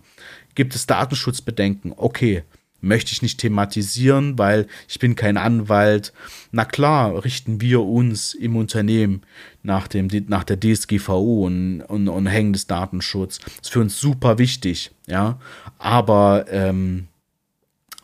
Gibt 0.54 0.75
es 0.75 0.87
Datenschutzbedenken? 0.87 1.93
Okay, 1.97 2.43
möchte 2.85 3.12
ich 3.12 3.23
nicht 3.23 3.41
thematisieren, 3.41 4.38
weil 4.38 4.67
ich 4.88 4.99
bin 4.99 5.17
kein 5.17 5.37
Anwalt. 5.37 6.12
Na 6.53 6.64
klar, 6.64 7.25
richten 7.25 7.61
wir 7.61 7.83
uns 7.83 8.35
im 8.35 8.57
Unternehmen 8.57 9.23
nach, 9.62 9.88
dem, 9.88 10.09
nach 10.29 10.45
der 10.45 10.61
DSGVO 10.61 11.47
und, 11.47 11.83
und, 11.83 12.09
und 12.09 12.26
hängen 12.26 12.53
des 12.53 12.67
Datenschutz. 12.67 13.38
Das 13.38 13.55
ist 13.62 13.73
für 13.73 13.81
uns 13.81 13.99
super 13.99 14.38
wichtig, 14.38 14.93
ja. 15.07 15.38
Aber 15.79 16.47
ähm, 16.49 17.09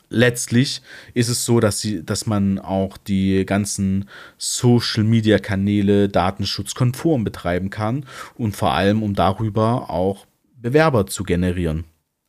letztlich 0.09 0.83
ist 1.15 1.29
es 1.29 1.45
so, 1.45 1.61
dass, 1.61 1.81
sie, 1.81 2.05
dass 2.05 2.27
man 2.27 2.59
auch 2.59 2.97
die 2.97 3.47
ganzen 3.47 4.09
Social-Media-Kanäle 4.39 6.09
datenschutzkonform 6.09 7.25
betreiben 7.25 7.71
kann 7.71 8.05
und 8.37 8.57
vor 8.57 8.73
allem, 8.73 9.03
um 9.03 9.15
darüber 9.15 9.91
auch 9.91 10.27
Bewerber 10.61 11.07
zu 11.07 11.25
generieren. 11.25 11.85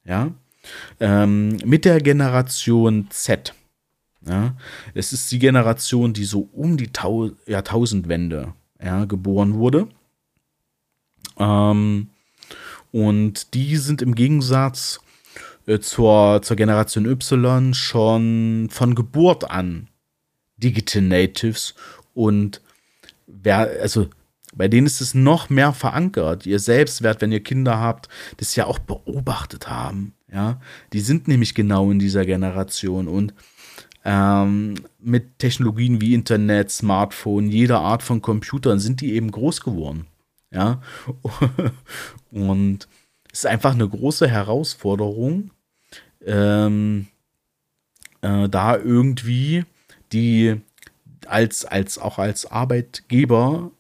Ja, 0.06 0.32
ähm, 1.00 1.58
mit 1.66 1.86
der 1.86 2.00
Generation 2.02 3.08
Z. 3.10 3.54
Ja, 4.28 4.56
es 4.94 5.14
ist 5.14 5.32
die 5.32 5.40
Generation, 5.40 6.14
die 6.14 6.26
so 6.26 6.48
um 6.54 6.78
die 6.78 6.90
Tau 6.90 7.32
Jahrtausendwende 7.48 8.54
ja, 8.84 9.06
geboren 9.06 9.56
wurde. 9.56 9.88
Ähm, 11.38 12.10
und 12.92 13.54
die 13.54 13.78
sind 13.78 14.02
im 14.02 14.14
Gegensatz 14.14 15.00
äh, 15.66 15.80
zur, 15.80 16.42
zur 16.44 16.58
Generation 16.58 17.06
Y 17.06 17.74
schon 17.74 18.70
von 18.70 18.96
Geburt 18.96 19.50
an 19.50 19.88
Digital 20.58 21.02
Natives 21.02 21.74
und 22.14 22.62
wer, 23.26 23.70
also 23.82 24.08
bei 24.54 24.68
denen 24.68 24.86
ist 24.86 25.02
es 25.02 25.14
noch 25.14 25.50
mehr 25.50 25.72
verankert. 25.74 26.46
Ihr 26.46 26.60
Selbstwert, 26.60 27.22
wenn 27.22 27.32
ihr 27.32 27.42
Kinder 27.42 27.80
habt, 27.80 28.10
das 28.38 28.56
ja 28.56 28.66
auch 28.66 28.80
beobachtet 28.80 29.70
haben. 29.70 30.14
Ja, 30.32 30.62
die 30.94 31.02
sind 31.02 31.28
nämlich 31.28 31.54
genau 31.56 31.92
in 31.92 32.00
dieser 32.00 32.26
Generation 32.26 33.08
und 33.10 33.34
ähm, 34.06 34.76
mit 35.00 35.40
Technologien 35.40 36.00
wie 36.00 36.14
Internet, 36.14 36.72
Smartphone, 36.72 37.50
jeder 37.50 37.82
Art 37.82 38.02
von 38.02 38.22
Computern 38.22 38.80
sind 38.80 39.02
die 39.02 39.14
eben 39.14 39.30
groß 39.30 39.62
geworden. 39.62 40.08
Ja, 40.50 40.82
und 42.32 42.88
es 43.32 43.40
ist 43.40 43.46
einfach 43.46 43.74
eine 43.74 43.88
große 43.88 44.28
Herausforderung, 44.28 45.52
ähm, 46.26 47.08
äh, 48.22 48.48
da 48.48 48.78
irgendwie 48.78 49.66
die 50.14 50.62
als, 51.28 51.66
als 51.66 51.98
auch 51.98 52.18
als 52.20 52.46
Arbeitgeber 52.46 53.72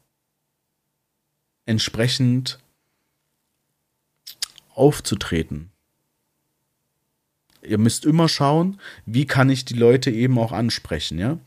entsprechend 1.65 2.59
aufzutreten 4.73 5.70
ihr 7.63 7.77
müsst 7.77 8.05
immer 8.05 8.27
schauen, 8.27 8.79
wie 9.05 9.25
kann 9.25 9.49
ich 9.49 9.65
die 9.65 9.75
Leute 9.75 10.09
eben 10.09 10.37
auch 10.39 10.51
ansprechen, 10.51 11.19
ja. 11.19 11.37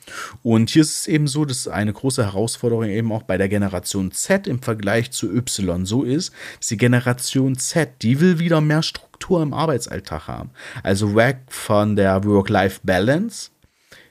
Und 0.42 0.70
hier 0.70 0.82
ist 0.82 1.00
es 1.00 1.06
eben 1.06 1.26
so, 1.26 1.44
dass 1.44 1.68
eine 1.68 1.92
große 1.92 2.24
Herausforderung 2.24 2.84
eben 2.84 3.12
auch 3.12 3.22
bei 3.22 3.36
der 3.36 3.48
Generation 3.48 4.12
Z 4.12 4.46
im 4.46 4.62
Vergleich 4.62 5.10
zu 5.10 5.30
Y 5.30 5.86
so 5.86 6.02
ist, 6.02 6.32
dass 6.58 6.68
die 6.68 6.76
Generation 6.76 7.56
Z, 7.56 8.02
die 8.02 8.20
will 8.20 8.38
wieder 8.38 8.60
mehr 8.60 8.82
Struktur 8.82 9.42
im 9.42 9.54
Arbeitsalltag 9.54 10.28
haben. 10.28 10.50
Also 10.82 11.14
weg 11.14 11.38
von 11.48 11.96
der 11.96 12.24
Work-Life-Balance 12.24 13.50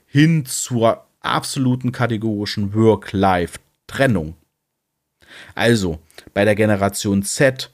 hin 0.05 0.45
zur 0.45 1.05
absoluten 1.21 1.91
kategorischen 1.91 2.73
Work-Life-Trennung. 2.73 4.35
Also, 5.55 5.99
bei 6.33 6.45
der 6.45 6.55
Generation 6.55 7.23
Z 7.23 7.71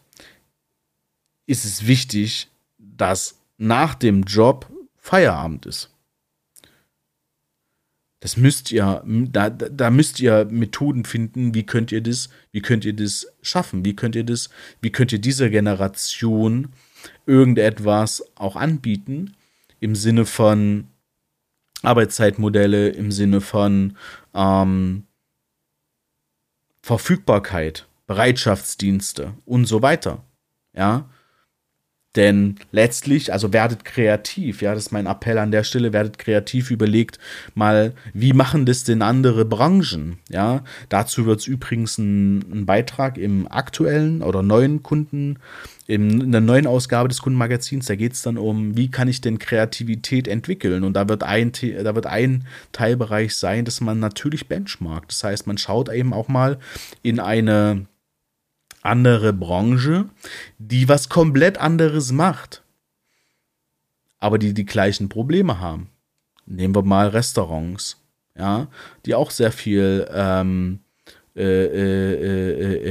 ist 1.45 1.65
es 1.65 1.87
wichtig, 1.87 2.47
dass 2.77 3.38
nach 3.59 3.93
dem 3.93 4.23
Job 4.23 4.67
Feierabend 4.97 5.67
ist. 5.67 5.91
Das 8.21 8.35
müsst 8.35 8.71
ihr, 8.71 9.03
da, 9.05 9.49
da 9.49 9.89
müsst 9.91 10.19
ihr 10.19 10.45
Methoden 10.45 11.05
finden, 11.05 11.53
wie 11.53 11.65
könnt 11.65 11.91
ihr 11.91 12.01
das, 12.01 12.29
wie 12.51 12.61
könnt 12.61 12.83
ihr 12.83 12.93
das 12.93 13.27
schaffen? 13.41 13.85
Wie 13.85 13.95
könnt 13.95 14.15
ihr 14.15 14.25
das, 14.25 14.49
wie 14.81 14.91
könnt 14.91 15.13
ihr 15.13 15.19
dieser 15.19 15.49
Generation 15.49 16.69
irgendetwas 17.25 18.23
auch 18.35 18.55
anbieten 18.57 19.35
im 19.79 19.95
Sinne 19.95 20.25
von 20.25 20.87
Arbeitszeitmodelle, 21.81 22.89
im 22.89 23.11
Sinne 23.11 23.39
von 23.39 23.95
ähm, 24.33 25.03
Verfügbarkeit, 26.81 27.87
Bereitschaftsdienste 28.05 29.33
und 29.45 29.65
so 29.65 29.81
weiter. 29.81 30.23
Ja, 30.73 31.09
denn 32.15 32.55
letztlich, 32.71 33.31
also 33.31 33.53
werdet 33.53 33.85
kreativ, 33.85 34.63
ja, 34.63 34.73
das 34.73 34.87
ist 34.87 34.91
mein 34.91 35.05
Appell 35.05 35.37
an 35.37 35.51
der 35.51 35.63
Stelle, 35.63 35.93
werdet 35.93 36.17
kreativ, 36.17 36.71
überlegt 36.71 37.19
mal, 37.53 37.93
wie 38.13 38.33
machen 38.33 38.65
das 38.65 38.83
denn 38.83 39.03
andere 39.03 39.45
Branchen, 39.45 40.17
ja. 40.27 40.63
Dazu 40.89 41.27
wird 41.27 41.41
es 41.41 41.47
übrigens 41.47 41.99
ein, 41.99 42.65
Beitrag 42.65 43.17
im 43.17 43.47
aktuellen 43.51 44.23
oder 44.23 44.41
neuen 44.41 44.81
Kunden, 44.81 45.37
in, 45.85 46.21
in 46.21 46.31
der 46.31 46.41
neuen 46.41 46.65
Ausgabe 46.65 47.09
des 47.09 47.21
Kundenmagazins, 47.21 47.85
da 47.85 47.95
geht 47.95 48.13
es 48.13 48.23
dann 48.23 48.37
um, 48.37 48.75
wie 48.75 48.89
kann 48.89 49.07
ich 49.07 49.21
denn 49.21 49.37
Kreativität 49.37 50.27
entwickeln? 50.27 50.83
Und 50.83 50.93
da 50.93 51.07
wird 51.09 51.23
ein, 51.23 51.51
da 51.83 51.95
wird 51.95 52.07
ein 52.07 52.45
Teilbereich 52.71 53.35
sein, 53.35 53.65
dass 53.65 53.81
man 53.81 53.99
natürlich 53.99 54.47
benchmarkt. 54.47 55.11
Das 55.11 55.23
heißt, 55.23 55.47
man 55.47 55.57
schaut 55.57 55.89
eben 55.89 56.13
auch 56.13 56.27
mal 56.27 56.57
in 57.01 57.19
eine 57.19 57.85
andere 58.81 59.33
Branche, 59.33 60.09
die 60.57 60.87
was 60.87 61.09
komplett 61.09 61.57
anderes 61.57 62.11
macht, 62.11 62.63
aber 64.19 64.37
die 64.37 64.53
die 64.53 64.65
gleichen 64.65 65.09
Probleme 65.09 65.59
haben. 65.59 65.89
Nehmen 66.45 66.75
wir 66.75 66.83
mal 66.83 67.09
Restaurants, 67.09 67.97
ja, 68.37 68.67
die 69.05 69.15
auch 69.15 69.31
sehr 69.31 69.51
viel 69.51 70.07
ähm, 70.11 70.79
äh, 71.35 71.65
äh, 71.65 72.89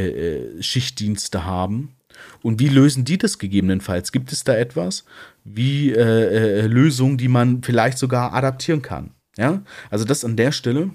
äh, 0.59 0.62
Schichtdienste 0.62 1.44
haben. 1.44 1.96
Und 2.42 2.61
wie 2.61 2.68
lösen 2.68 3.05
die 3.05 3.18
das 3.18 3.38
gegebenenfalls? 3.38 4.11
Gibt 4.11 4.33
es 4.33 4.42
da 4.42 4.55
etwas 4.55 5.05
wie 5.44 5.90
Lösungen, 5.90 7.16
die 7.16 7.29
man 7.29 7.62
vielleicht 7.62 7.98
sogar 7.98 8.33
adaptieren 8.33 8.83
kann? 8.83 9.11
Ja, 9.37 9.62
also 9.90 10.05
das 10.05 10.24
an 10.24 10.37
der 10.37 10.53
Stelle. 10.53 10.90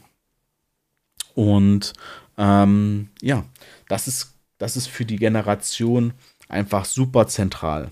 Und 1.34 1.94
ähm, 2.38 3.10
ja, 3.22 3.46
das 3.88 4.08
ist 4.08 4.33
das 4.64 4.78
ist 4.78 4.88
für 4.88 5.04
die 5.04 5.18
Generation 5.18 6.14
einfach 6.48 6.86
super 6.86 7.28
zentral. 7.28 7.92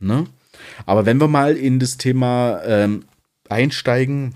Ne? 0.00 0.24
Aber 0.86 1.04
wenn 1.04 1.20
wir 1.20 1.28
mal 1.28 1.58
in 1.58 1.78
das 1.78 1.98
Thema 1.98 2.62
ähm, 2.64 3.04
einsteigen, 3.50 4.34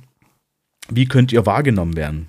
wie 0.91 1.07
könnt 1.07 1.33
ihr 1.33 1.47
wahrgenommen 1.47 1.97
werden? 1.97 2.29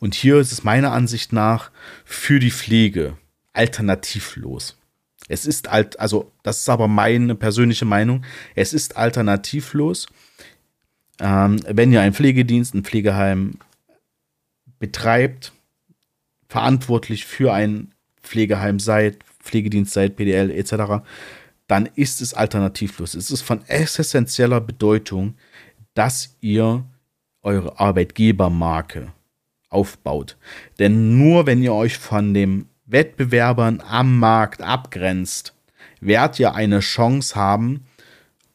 Und 0.00 0.14
hier 0.14 0.38
ist 0.38 0.52
es 0.52 0.64
meiner 0.64 0.92
Ansicht 0.92 1.34
nach 1.34 1.70
für 2.06 2.40
die 2.40 2.50
Pflege 2.50 3.18
alternativlos. 3.52 4.78
Es 5.28 5.44
ist 5.44 5.68
alt, 5.68 6.00
also 6.00 6.32
das 6.42 6.60
ist 6.60 6.70
aber 6.70 6.88
meine 6.88 7.34
persönliche 7.34 7.84
Meinung. 7.84 8.24
Es 8.54 8.72
ist 8.72 8.96
alternativlos, 8.96 10.06
ähm, 11.20 11.60
wenn 11.68 11.92
ihr 11.92 12.00
einen 12.00 12.14
Pflegedienst, 12.14 12.74
ein 12.74 12.84
Pflegeheim 12.84 13.58
betreibt, 14.78 15.52
verantwortlich 16.48 17.24
für 17.24 17.52
ein 17.52 17.92
Pflegeheim 18.22 18.78
seid, 18.78 19.18
Pflegedienst 19.40 19.92
seid, 19.92 20.16
PDL 20.16 20.50
etc., 20.50 21.04
dann 21.68 21.86
ist 21.94 22.20
es 22.20 22.34
alternativlos. 22.34 23.14
Es 23.14 23.30
ist 23.30 23.42
von 23.42 23.64
essentieller 23.66 24.60
Bedeutung, 24.60 25.34
dass 25.94 26.36
ihr 26.40 26.84
eure 27.42 27.80
Arbeitgebermarke 27.80 29.12
aufbaut. 29.68 30.36
Denn 30.78 31.18
nur 31.18 31.46
wenn 31.46 31.62
ihr 31.62 31.72
euch 31.72 31.98
von 31.98 32.34
den 32.34 32.68
Wettbewerbern 32.86 33.80
am 33.80 34.18
Markt 34.18 34.62
abgrenzt, 34.62 35.54
werdet 36.00 36.38
ihr 36.38 36.54
eine 36.54 36.80
Chance 36.80 37.34
haben 37.34 37.84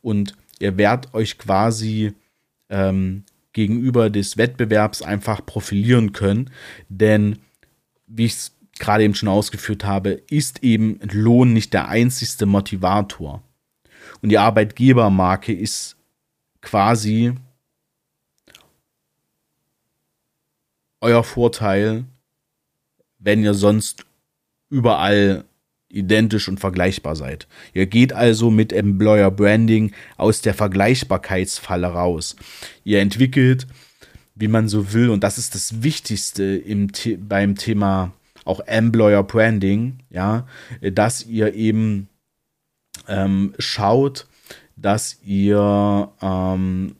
und 0.02 0.36
ihr 0.60 0.78
werdet 0.78 1.14
euch 1.14 1.38
quasi 1.38 2.14
ähm, 2.70 3.24
gegenüber 3.54 4.10
des 4.10 4.38
Wettbewerbs 4.38 5.02
einfach 5.02 5.46
profilieren 5.46 6.14
können. 6.14 6.50
Denn, 6.88 7.40
wie 8.14 8.26
ich 8.26 8.34
es 8.34 8.52
gerade 8.80 9.04
eben 9.04 9.16
schon 9.16 9.30
ausgeführt 9.30 9.86
habe, 9.86 10.12
ist 10.30 10.64
eben 10.64 11.00
Lohn 11.12 11.54
nicht 11.54 11.74
der 11.74 11.88
einzigste 11.88 12.46
Motivator. 12.46 13.42
Und 14.22 14.30
die 14.30 14.38
Arbeitgebermarke 14.38 15.54
ist 15.54 15.96
quasi 16.62 17.34
euer 21.00 21.24
Vorteil, 21.24 22.06
wenn 23.18 23.44
ihr 23.44 23.54
sonst 23.54 24.06
überall 24.70 25.46
identisch 25.90 26.48
und 26.48 26.60
vergleichbar 26.60 27.16
seid. 27.16 27.48
Ihr 27.74 27.86
geht 27.86 28.14
also 28.14 28.50
mit 28.50 28.72
Employer 28.72 29.30
Branding 29.30 29.94
aus 30.18 30.42
der 30.42 30.54
Vergleichbarkeitsfalle 30.54 31.88
raus. 31.88 32.36
Ihr 32.84 33.00
entwickelt, 33.02 33.68
wie 34.36 34.48
man 34.48 34.68
so 34.68 34.94
will, 34.94 35.10
und 35.10 35.24
das 35.24 35.38
ist 35.38 35.56
das 35.56 35.84
Wichtigste 35.84 36.44
im, 36.44 36.92
beim 37.20 37.56
Thema 37.56 38.12
auch 38.46 38.60
Employer 38.62 39.24
Branding, 39.24 40.00
ja, 40.10 40.48
dass 40.82 41.26
ihr 41.26 41.54
eben 41.54 42.08
ähm, 43.08 43.54
schaut, 43.60 44.28
dass 44.76 45.20
ihr 45.24 46.10
ähm, 46.22 46.96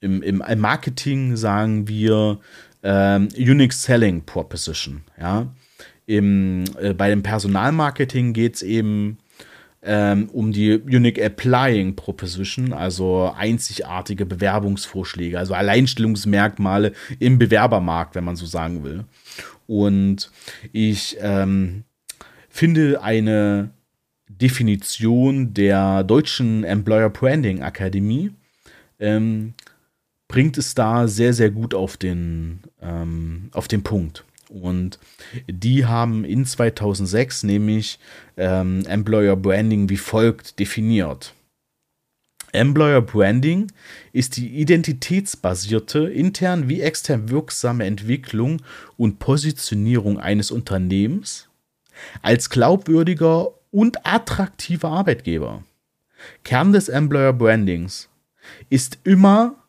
im, 0.00 0.22
im 0.22 0.42
Marketing 0.60 1.36
sagen 1.36 1.86
wir 1.86 2.40
ähm, 2.82 3.28
Unique 3.36 3.72
Selling 3.72 4.22
Proposition, 4.24 5.02
ja. 5.18 5.46
Im, 6.04 6.64
äh, 6.80 6.94
bei 6.94 7.10
dem 7.10 7.22
Personalmarketing 7.22 8.32
geht 8.32 8.56
es 8.56 8.62
eben 8.62 9.18
ähm, 9.82 10.28
um 10.32 10.52
die 10.52 10.74
Unique 10.74 11.20
Applying 11.20 11.96
Proposition, 11.96 12.72
also 12.72 13.32
einzigartige 13.36 14.26
Bewerbungsvorschläge, 14.26 15.38
also 15.38 15.54
Alleinstellungsmerkmale 15.54 16.92
im 17.18 17.38
Bewerbermarkt, 17.38 18.14
wenn 18.14 18.24
man 18.24 18.36
so 18.36 18.46
sagen 18.46 18.84
will. 18.84 19.04
Und 19.66 20.30
ich 20.72 21.16
ähm, 21.20 21.84
finde 22.48 23.02
eine 23.02 23.70
Definition 24.28 25.52
der 25.54 26.04
deutschen 26.04 26.64
Employer 26.64 27.10
Branding 27.10 27.62
Akademie 27.62 28.32
ähm, 28.98 29.54
bringt 30.28 30.56
es 30.58 30.74
da 30.74 31.08
sehr, 31.08 31.34
sehr 31.34 31.50
gut 31.50 31.74
auf 31.74 31.96
den, 31.96 32.60
ähm, 32.80 33.50
auf 33.52 33.68
den 33.68 33.82
Punkt. 33.82 34.24
Und 34.52 34.98
die 35.48 35.86
haben 35.86 36.26
in 36.26 36.44
2006 36.44 37.44
nämlich 37.44 37.98
ähm, 38.36 38.84
Employer 38.86 39.34
Branding 39.34 39.88
wie 39.88 39.96
folgt 39.96 40.58
definiert. 40.58 41.32
Employer 42.52 43.00
Branding 43.00 43.72
ist 44.12 44.36
die 44.36 44.48
identitätsbasierte, 44.60 46.00
intern 46.00 46.68
wie 46.68 46.82
extern 46.82 47.30
wirksame 47.30 47.86
Entwicklung 47.86 48.60
und 48.98 49.18
Positionierung 49.18 50.20
eines 50.20 50.50
Unternehmens 50.50 51.48
als 52.20 52.50
glaubwürdiger 52.50 53.48
und 53.70 54.06
attraktiver 54.06 54.90
Arbeitgeber. 54.90 55.64
Kern 56.44 56.74
des 56.74 56.90
Employer 56.90 57.32
Brandings 57.32 58.10
ist 58.68 58.98
immer 59.04 59.61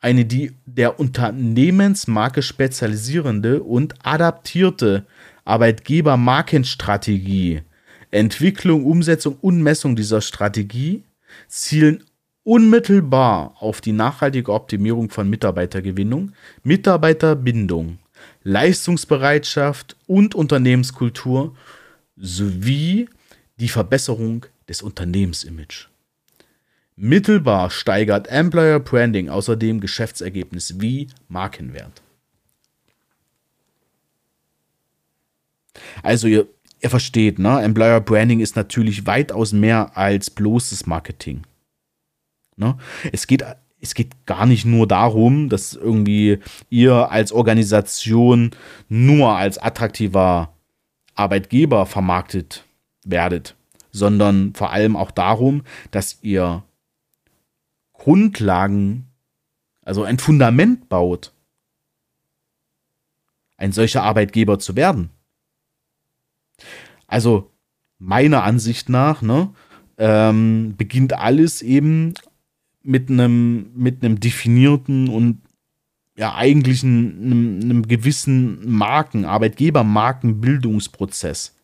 eine 0.00 0.24
die 0.24 0.52
der 0.66 1.00
Unternehmensmarke 1.00 2.42
spezialisierende 2.42 3.62
und 3.62 3.94
adaptierte 4.04 5.06
Arbeitgebermarkenstrategie. 5.44 7.62
Entwicklung, 8.10 8.84
Umsetzung 8.84 9.36
und 9.40 9.62
Messung 9.62 9.96
dieser 9.96 10.20
Strategie 10.20 11.04
zielen 11.48 12.04
unmittelbar 12.44 13.56
auf 13.60 13.80
die 13.80 13.92
nachhaltige 13.92 14.52
Optimierung 14.52 15.10
von 15.10 15.28
Mitarbeitergewinnung, 15.28 16.32
Mitarbeiterbindung, 16.62 17.98
Leistungsbereitschaft 18.42 19.96
und 20.06 20.34
Unternehmenskultur 20.34 21.54
sowie 22.16 23.08
die 23.60 23.68
Verbesserung 23.68 24.46
des 24.68 24.80
Unternehmensimage. 24.80 25.88
Mittelbar 27.00 27.70
steigert 27.70 28.26
Employer 28.26 28.80
Branding 28.80 29.28
außerdem 29.28 29.80
Geschäftsergebnis 29.80 30.80
wie 30.80 31.06
Markenwert. 31.28 32.02
Also 36.02 36.26
ihr, 36.26 36.48
ihr 36.80 36.90
versteht, 36.90 37.38
ne? 37.38 37.62
Employer 37.62 38.00
Branding 38.00 38.40
ist 38.40 38.56
natürlich 38.56 39.06
weitaus 39.06 39.52
mehr 39.52 39.96
als 39.96 40.28
bloßes 40.28 40.86
Marketing. 40.86 41.42
Ne? 42.56 42.76
Es 43.12 43.28
geht 43.28 43.44
es 43.80 43.94
geht 43.94 44.26
gar 44.26 44.44
nicht 44.44 44.64
nur 44.64 44.88
darum, 44.88 45.48
dass 45.48 45.74
irgendwie 45.74 46.40
ihr 46.68 47.12
als 47.12 47.30
Organisation 47.30 48.50
nur 48.88 49.36
als 49.36 49.56
attraktiver 49.56 50.52
Arbeitgeber 51.14 51.86
vermarktet 51.86 52.64
werdet, 53.04 53.54
sondern 53.92 54.52
vor 54.54 54.72
allem 54.72 54.96
auch 54.96 55.12
darum, 55.12 55.62
dass 55.92 56.18
ihr 56.22 56.64
Grundlagen, 57.98 59.08
also 59.82 60.04
ein 60.04 60.18
Fundament 60.18 60.88
baut, 60.88 61.34
ein 63.58 63.72
solcher 63.72 64.04
Arbeitgeber 64.04 64.58
zu 64.58 64.74
werden. 64.76 65.10
Also 67.06 67.50
meiner 67.98 68.44
Ansicht 68.44 68.88
nach 68.88 69.20
ne, 69.20 69.52
ähm, 69.98 70.74
beginnt 70.78 71.12
alles 71.12 71.60
eben 71.60 72.14
mit 72.82 73.10
einem 73.10 73.72
mit 73.74 74.04
einem 74.04 74.20
definierten 74.20 75.08
und 75.08 75.42
ja 76.16 76.34
eigentlich 76.34 76.84
einem, 76.84 77.60
einem 77.60 77.82
gewissen 77.86 78.70
Marken 78.70 79.24
Arbeitgebermarkenbildungsprozess. 79.24 81.57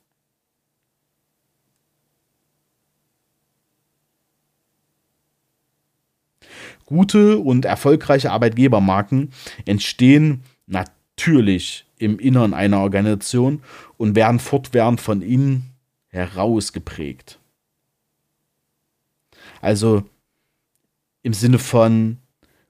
Gute 6.87 7.39
und 7.39 7.65
erfolgreiche 7.65 8.31
Arbeitgebermarken 8.31 9.31
entstehen 9.65 10.43
natürlich 10.67 11.87
im 11.99 12.19
Innern 12.19 12.55
einer 12.55 12.81
Organisation 12.81 13.63
und 13.97 14.17
werden 14.17 14.39
fortwährend 14.39 15.01
von 15.01 15.23
innen 15.23 15.71
heraus 16.09 16.73
geprägt. 16.73 17.39
Also 19.61 20.05
im 21.23 21.33
Sinne 21.33 21.59
von 21.59 22.19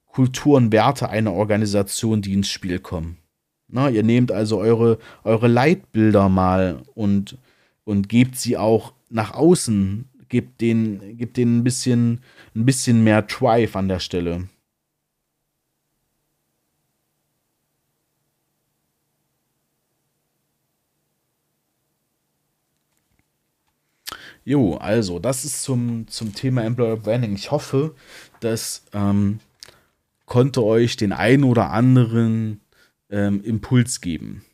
Kultur 0.06 0.56
und 0.56 0.70
Werte 0.70 1.08
einer 1.08 1.32
Organisation, 1.32 2.22
die 2.22 2.34
ins 2.34 2.48
Spiel 2.48 2.78
kommen. 2.78 3.18
Na, 3.66 3.90
ihr 3.90 4.04
nehmt 4.04 4.30
also 4.30 4.58
eure, 4.58 4.98
eure 5.24 5.48
Leitbilder 5.48 6.28
mal 6.28 6.82
und, 6.94 7.36
und 7.82 8.08
gebt 8.08 8.36
sie 8.36 8.56
auch 8.56 8.92
nach 9.08 9.34
außen 9.34 10.08
gibt 10.28 10.60
den, 10.60 11.16
gibt 11.16 11.36
denen 11.36 11.58
ein 11.58 11.64
bisschen, 11.64 12.20
ein 12.54 12.64
bisschen 12.64 13.04
mehr 13.04 13.22
Drive 13.22 13.76
an 13.76 13.88
der 13.88 14.00
Stelle. 14.00 14.48
Jo, 24.44 24.76
also, 24.76 25.18
das 25.18 25.44
ist 25.44 25.62
zum, 25.62 26.06
zum 26.08 26.34
Thema 26.34 26.64
Employer 26.64 26.96
Branding. 26.98 27.34
Ich 27.34 27.50
hoffe, 27.50 27.94
das 28.40 28.84
ähm, 28.92 29.40
konnte 30.26 30.62
euch 30.62 30.96
den 30.96 31.12
einen 31.12 31.44
oder 31.44 31.70
anderen 31.70 32.60
ähm, 33.10 33.42
Impuls 33.42 34.02
geben. 34.02 34.44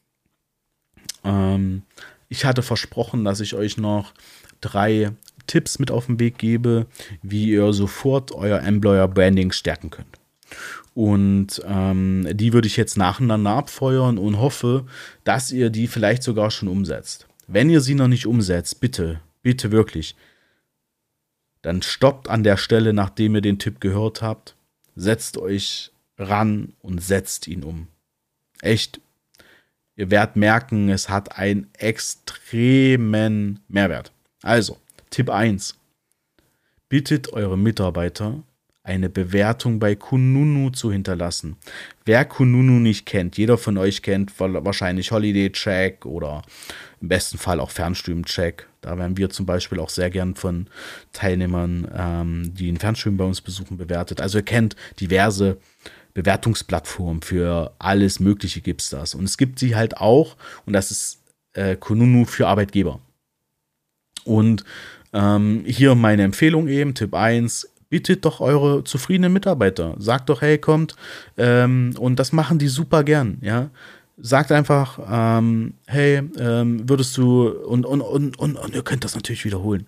Ähm, 1.24 1.82
ich 2.28 2.44
hatte 2.44 2.62
versprochen, 2.62 3.24
dass 3.24 3.40
ich 3.40 3.54
euch 3.54 3.76
noch 3.78 4.14
drei 4.60 5.12
Tipps 5.50 5.80
mit 5.80 5.90
auf 5.90 6.06
den 6.06 6.20
Weg 6.20 6.38
gebe, 6.38 6.86
wie 7.22 7.50
ihr 7.50 7.72
sofort 7.72 8.30
euer 8.30 8.60
Employer 8.60 9.08
Branding 9.08 9.50
stärken 9.50 9.90
könnt. 9.90 10.20
Und 10.94 11.60
ähm, 11.66 12.28
die 12.30 12.52
würde 12.52 12.68
ich 12.68 12.76
jetzt 12.76 12.96
nacheinander 12.96 13.50
abfeuern 13.50 14.16
und 14.16 14.38
hoffe, 14.38 14.86
dass 15.24 15.50
ihr 15.50 15.70
die 15.70 15.88
vielleicht 15.88 16.22
sogar 16.22 16.52
schon 16.52 16.68
umsetzt. 16.68 17.26
Wenn 17.48 17.68
ihr 17.68 17.80
sie 17.80 17.96
noch 17.96 18.06
nicht 18.06 18.26
umsetzt, 18.26 18.80
bitte, 18.80 19.20
bitte 19.42 19.72
wirklich, 19.72 20.14
dann 21.62 21.82
stoppt 21.82 22.28
an 22.28 22.44
der 22.44 22.56
Stelle, 22.56 22.92
nachdem 22.92 23.34
ihr 23.34 23.40
den 23.40 23.58
Tipp 23.58 23.80
gehört 23.80 24.22
habt, 24.22 24.54
setzt 24.94 25.36
euch 25.36 25.90
ran 26.16 26.74
und 26.80 27.02
setzt 27.02 27.48
ihn 27.48 27.64
um. 27.64 27.88
Echt, 28.60 29.00
ihr 29.96 30.12
werdet 30.12 30.36
merken, 30.36 30.90
es 30.90 31.08
hat 31.08 31.36
einen 31.36 31.66
extremen 31.74 33.58
Mehrwert. 33.66 34.12
Also, 34.42 34.78
Tipp 35.10 35.28
1. 35.28 35.76
Bittet 36.88 37.32
eure 37.32 37.58
Mitarbeiter 37.58 38.42
eine 38.82 39.10
Bewertung 39.10 39.78
bei 39.78 39.94
Kununu 39.94 40.70
zu 40.70 40.90
hinterlassen. 40.90 41.56
Wer 42.04 42.24
Kununu 42.24 42.80
nicht 42.80 43.06
kennt, 43.06 43.36
jeder 43.36 43.58
von 43.58 43.76
euch 43.76 44.02
kennt 44.02 44.32
wahrscheinlich 44.38 45.10
Holiday 45.10 45.50
Check 45.50 46.06
oder 46.06 46.42
im 47.00 47.08
besten 47.08 47.38
Fall 47.38 47.60
auch 47.60 47.70
Fernstream 47.70 48.24
Check. 48.24 48.68
Da 48.80 48.96
werden 48.98 49.16
wir 49.16 49.30
zum 49.30 49.46
Beispiel 49.46 49.80
auch 49.80 49.90
sehr 49.90 50.10
gern 50.10 50.34
von 50.34 50.68
Teilnehmern, 51.12 51.88
ähm, 51.94 52.54
die 52.54 52.68
einen 52.68 52.78
Fernstream 52.78 53.16
bei 53.16 53.24
uns 53.24 53.40
besuchen, 53.40 53.76
bewertet. 53.76 54.20
Also 54.20 54.38
ihr 54.38 54.44
kennt 54.44 54.76
diverse 54.98 55.58
Bewertungsplattformen 56.14 57.22
für 57.22 57.74
alles 57.78 58.20
Mögliche 58.20 58.60
gibt 58.60 58.82
es 58.82 58.90
das. 58.90 59.14
Und 59.14 59.24
es 59.24 59.36
gibt 59.36 59.58
sie 59.58 59.76
halt 59.76 59.98
auch, 59.98 60.36
und 60.66 60.72
das 60.72 60.90
ist 60.90 61.22
äh, 61.52 61.76
Kununu 61.76 62.24
für 62.24 62.48
Arbeitgeber. 62.48 63.00
Und 64.24 64.64
ähm, 65.12 65.64
hier 65.66 65.94
meine 65.94 66.22
Empfehlung 66.22 66.68
eben, 66.68 66.94
Tipp 66.94 67.14
1, 67.14 67.68
bittet 67.90 68.24
doch 68.24 68.40
eure 68.40 68.84
zufriedenen 68.84 69.32
Mitarbeiter. 69.32 69.94
Sagt 69.98 70.28
doch, 70.28 70.40
hey, 70.40 70.58
kommt. 70.58 70.94
Ähm, 71.36 71.94
und 71.98 72.18
das 72.18 72.32
machen 72.32 72.58
die 72.58 72.68
super 72.68 73.04
gern, 73.04 73.38
ja. 73.42 73.70
Sagt 74.22 74.52
einfach, 74.52 74.98
ähm, 75.10 75.74
hey, 75.86 76.22
ähm, 76.38 76.88
würdest 76.88 77.16
du, 77.16 77.48
und, 77.48 77.86
und, 77.86 78.02
und, 78.02 78.38
und, 78.38 78.56
und 78.56 78.74
ihr 78.74 78.82
könnt 78.82 79.04
das 79.04 79.14
natürlich 79.14 79.44
wiederholen. 79.44 79.86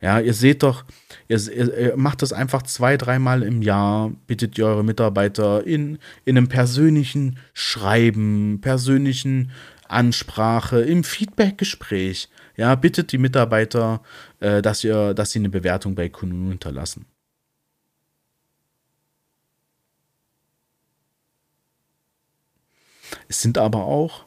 Ja, 0.00 0.20
ihr 0.20 0.34
seht 0.34 0.62
doch, 0.62 0.84
ihr, 1.26 1.38
ihr, 1.50 1.96
macht 1.96 2.22
das 2.22 2.32
einfach 2.32 2.62
zwei, 2.62 2.96
dreimal 2.96 3.42
im 3.42 3.62
Jahr, 3.62 4.12
bittet 4.28 4.56
ihr 4.56 4.66
eure 4.66 4.84
Mitarbeiter 4.84 5.66
in, 5.66 5.98
in 6.24 6.36
einem 6.36 6.48
persönlichen 6.48 7.38
Schreiben, 7.52 8.60
persönlichen 8.60 9.50
Ansprache, 9.88 10.80
im 10.82 11.02
Feedbackgespräch. 11.02 12.28
Ja, 12.58 12.74
bittet 12.74 13.12
die 13.12 13.18
Mitarbeiter, 13.18 14.02
äh, 14.40 14.60
dass, 14.60 14.82
ihr, 14.82 15.14
dass 15.14 15.30
sie 15.30 15.38
eine 15.38 15.48
Bewertung 15.48 15.94
bei 15.94 16.08
Kunden 16.08 16.48
hinterlassen. 16.48 17.06
Es 23.28 23.40
sind 23.40 23.58
aber 23.58 23.84
auch 23.84 24.24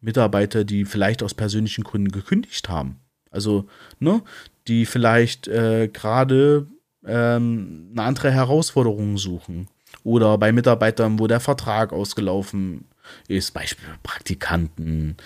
Mitarbeiter, 0.00 0.64
die 0.64 0.86
vielleicht 0.86 1.22
aus 1.22 1.34
persönlichen 1.34 1.84
Gründen 1.84 2.10
gekündigt 2.10 2.70
haben. 2.70 2.98
Also, 3.30 3.68
ne, 3.98 4.22
die 4.66 4.86
vielleicht 4.86 5.46
äh, 5.46 5.88
gerade 5.88 6.66
ähm, 7.04 7.90
eine 7.92 8.04
andere 8.04 8.30
Herausforderung 8.30 9.18
suchen. 9.18 9.68
Oder 10.02 10.38
bei 10.38 10.50
Mitarbeitern, 10.50 11.18
wo 11.18 11.26
der 11.26 11.40
Vertrag 11.40 11.92
ausgelaufen 11.92 12.86
ist, 13.28 13.52
Beispiel 13.52 13.86
Praktikanten 14.02 15.16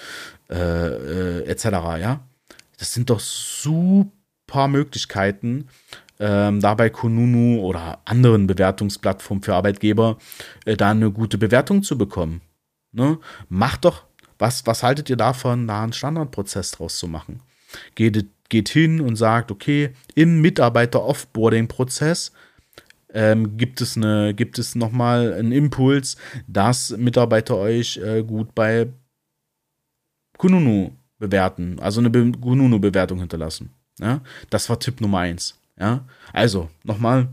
äh, 0.50 0.56
äh, 0.56 1.44
etc. 1.46 1.64
Ja, 2.00 2.20
das 2.78 2.92
sind 2.92 3.10
doch 3.10 3.20
super 3.20 4.68
Möglichkeiten, 4.68 5.68
ähm, 6.20 6.60
dabei 6.60 6.90
Kununu 6.90 7.60
oder 7.60 8.00
anderen 8.04 8.46
Bewertungsplattformen 8.46 9.42
für 9.42 9.54
Arbeitgeber 9.54 10.18
äh, 10.64 10.76
da 10.76 10.90
eine 10.90 11.10
gute 11.10 11.38
Bewertung 11.38 11.82
zu 11.82 11.98
bekommen. 11.98 12.40
Ne? 12.92 13.18
Macht 13.48 13.84
doch, 13.84 14.04
was, 14.38 14.66
was 14.66 14.82
haltet 14.82 15.10
ihr 15.10 15.16
davon, 15.16 15.66
da 15.66 15.82
einen 15.82 15.92
Standardprozess 15.92 16.72
draus 16.72 16.98
zu 16.98 17.08
machen? 17.08 17.40
Geht, 17.94 18.26
geht 18.48 18.68
hin 18.68 19.00
und 19.00 19.16
sagt, 19.16 19.50
okay, 19.50 19.90
im 20.14 20.40
Mitarbeiter-Offboarding-Prozess 20.40 22.32
ähm, 23.14 23.56
gibt 23.56 23.80
es, 23.80 23.96
eine, 23.96 24.34
gibt 24.34 24.58
es 24.58 24.74
nochmal 24.74 25.32
einen 25.32 25.52
Impuls, 25.52 26.16
dass 26.46 26.90
Mitarbeiter 26.90 27.56
euch 27.56 27.96
äh, 27.96 28.22
gut 28.22 28.54
bei 28.54 28.88
Kununu 30.36 30.92
bewerten, 31.18 31.78
also 31.80 32.00
eine 32.00 32.10
Be 32.10 32.32
Kununu-Bewertung 32.32 33.20
hinterlassen. 33.20 33.70
Ja? 33.98 34.20
Das 34.50 34.68
war 34.68 34.78
Tipp 34.78 35.00
Nummer 35.00 35.20
eins. 35.20 35.58
Ja? 35.78 36.04
Also, 36.32 36.68
nochmal, 36.82 37.28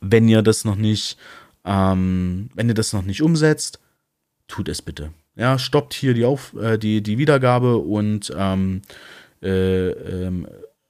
wenn 0.00 0.28
ihr 0.28 0.42
das 0.42 0.64
noch 0.64 0.76
nicht, 0.76 1.16
ähm, 1.64 2.50
wenn 2.54 2.68
ihr 2.68 2.74
das 2.74 2.92
noch 2.92 3.02
nicht 3.02 3.22
umsetzt, 3.22 3.80
tut 4.46 4.68
es 4.68 4.82
bitte. 4.82 5.10
Ja, 5.34 5.58
stoppt 5.58 5.94
hier 5.94 6.14
die, 6.14 6.24
Auf, 6.24 6.54
äh, 6.54 6.78
die, 6.78 7.02
die 7.02 7.18
Wiedergabe 7.18 7.76
und 7.78 8.32
ähm, 8.36 8.82
äh, 9.42 9.88
ähm, 9.88 10.46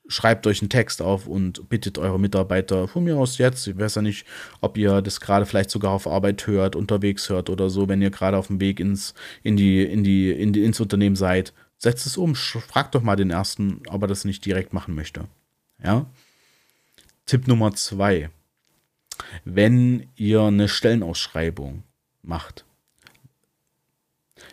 schreibt 0.09 0.47
euch 0.47 0.63
einen 0.63 0.69
Text 0.69 1.03
auf 1.03 1.27
und 1.27 1.69
bittet 1.69 1.99
eure 1.99 2.19
Mitarbeiter 2.19 2.89
von 2.89 3.05
mir 3.05 3.17
aus 3.17 3.39
jetzt, 3.39 3.67
ich 3.67 3.79
weiß 3.79 3.97
ja 3.97 4.03
nicht, 4.03 4.27
ob 4.61 4.77
ihr 4.77 5.03
das 5.03 5.21
gerade 5.21 5.47
vielleicht 5.47 5.71
sogar 5.71 5.93
auf 5.93 6.07
Arbeit 6.07 6.47
hört, 6.47 6.77
unterwegs 6.77 7.29
hört 7.29 7.51
oder 7.51 7.71
so, 7.71 7.89
wenn 7.89 8.03
ihr 8.03 8.11
gerade 8.11 8.37
auf 8.37 8.49
dem 8.49 8.61
Weg 8.61 8.81
ins, 8.81 9.15
in 9.43 9.57
die, 9.57 9.83
in 9.83 10.05
die, 10.05 10.31
in 10.31 10.53
die, 10.53 10.65
ins 10.65 10.81
Unternehmen 10.81 11.17
seid, 11.17 11.53
setzt 11.79 12.07
es 12.07 12.17
um, 12.17 12.35
fragt 12.35 12.95
doch 12.95 13.03
mal 13.03 13.17
den 13.17 13.31
ersten, 13.31 13.83
ob 13.89 14.03
er 14.03 14.09
das 14.09 14.25
nicht 14.25 14.45
direkt 14.45 14.73
machen 14.73 14.95
möchte. 14.95 15.27
Ja. 15.83 16.07
Tipp 17.27 17.49
Nummer 17.49 17.75
zwei. 17.75 18.31
Wenn 19.45 20.09
ihr 20.15 20.43
eine 20.43 20.69
Stellenausschreibung 20.69 21.83
macht, 22.23 22.65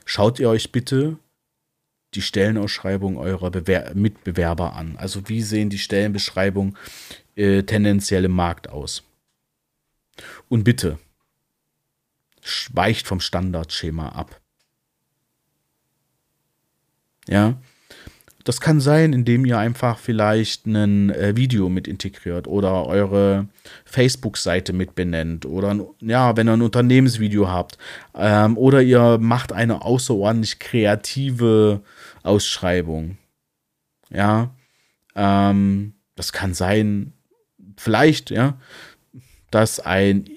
schaut 0.05 0.39
ihr 0.39 0.49
euch 0.49 0.71
bitte 0.71 1.17
die 2.15 2.21
Stellenausschreibung 2.21 3.17
eurer 3.17 3.51
Bewer 3.51 3.93
Mitbewerber 3.93 4.75
an. 4.75 4.95
Also 4.97 5.27
wie 5.29 5.41
sehen 5.41 5.69
die 5.69 5.77
Stellenbeschreibungen 5.77 6.77
äh, 7.35 7.63
tendenziell 7.63 8.25
im 8.25 8.33
Markt 8.33 8.69
aus? 8.69 9.03
Und 10.49 10.63
bitte, 10.63 10.99
weicht 12.71 13.07
vom 13.07 13.19
Standardschema 13.19 14.09
ab. 14.09 14.39
Ja, 17.27 17.57
das 18.43 18.59
kann 18.59 18.81
sein, 18.81 19.13
indem 19.13 19.45
ihr 19.45 19.57
einfach 19.57 19.97
vielleicht 19.97 20.65
ein 20.65 21.09
äh, 21.11 21.35
Video 21.37 21.69
mit 21.69 21.87
integriert 21.87 22.45
oder 22.47 22.85
eure 22.85 23.47
Facebook-Seite 23.85 24.73
mit 24.73 24.95
benennt 24.95 25.45
oder 25.45 25.87
ja, 26.01 26.35
wenn 26.35 26.49
ihr 26.49 26.53
ein 26.53 26.61
Unternehmensvideo 26.61 27.47
habt 27.47 27.77
ähm, 28.15 28.57
oder 28.57 28.81
ihr 28.81 29.17
macht 29.19 29.53
eine 29.53 29.83
außerordentlich 29.83 30.59
kreative 30.59 31.81
Ausschreibung. 32.23 33.17
Ja, 34.09 34.55
ähm, 35.15 35.93
das 36.15 36.31
kann 36.31 36.53
sein, 36.53 37.13
vielleicht, 37.77 38.29
ja, 38.29 38.57
dass 39.51 39.79
ein 39.79 40.29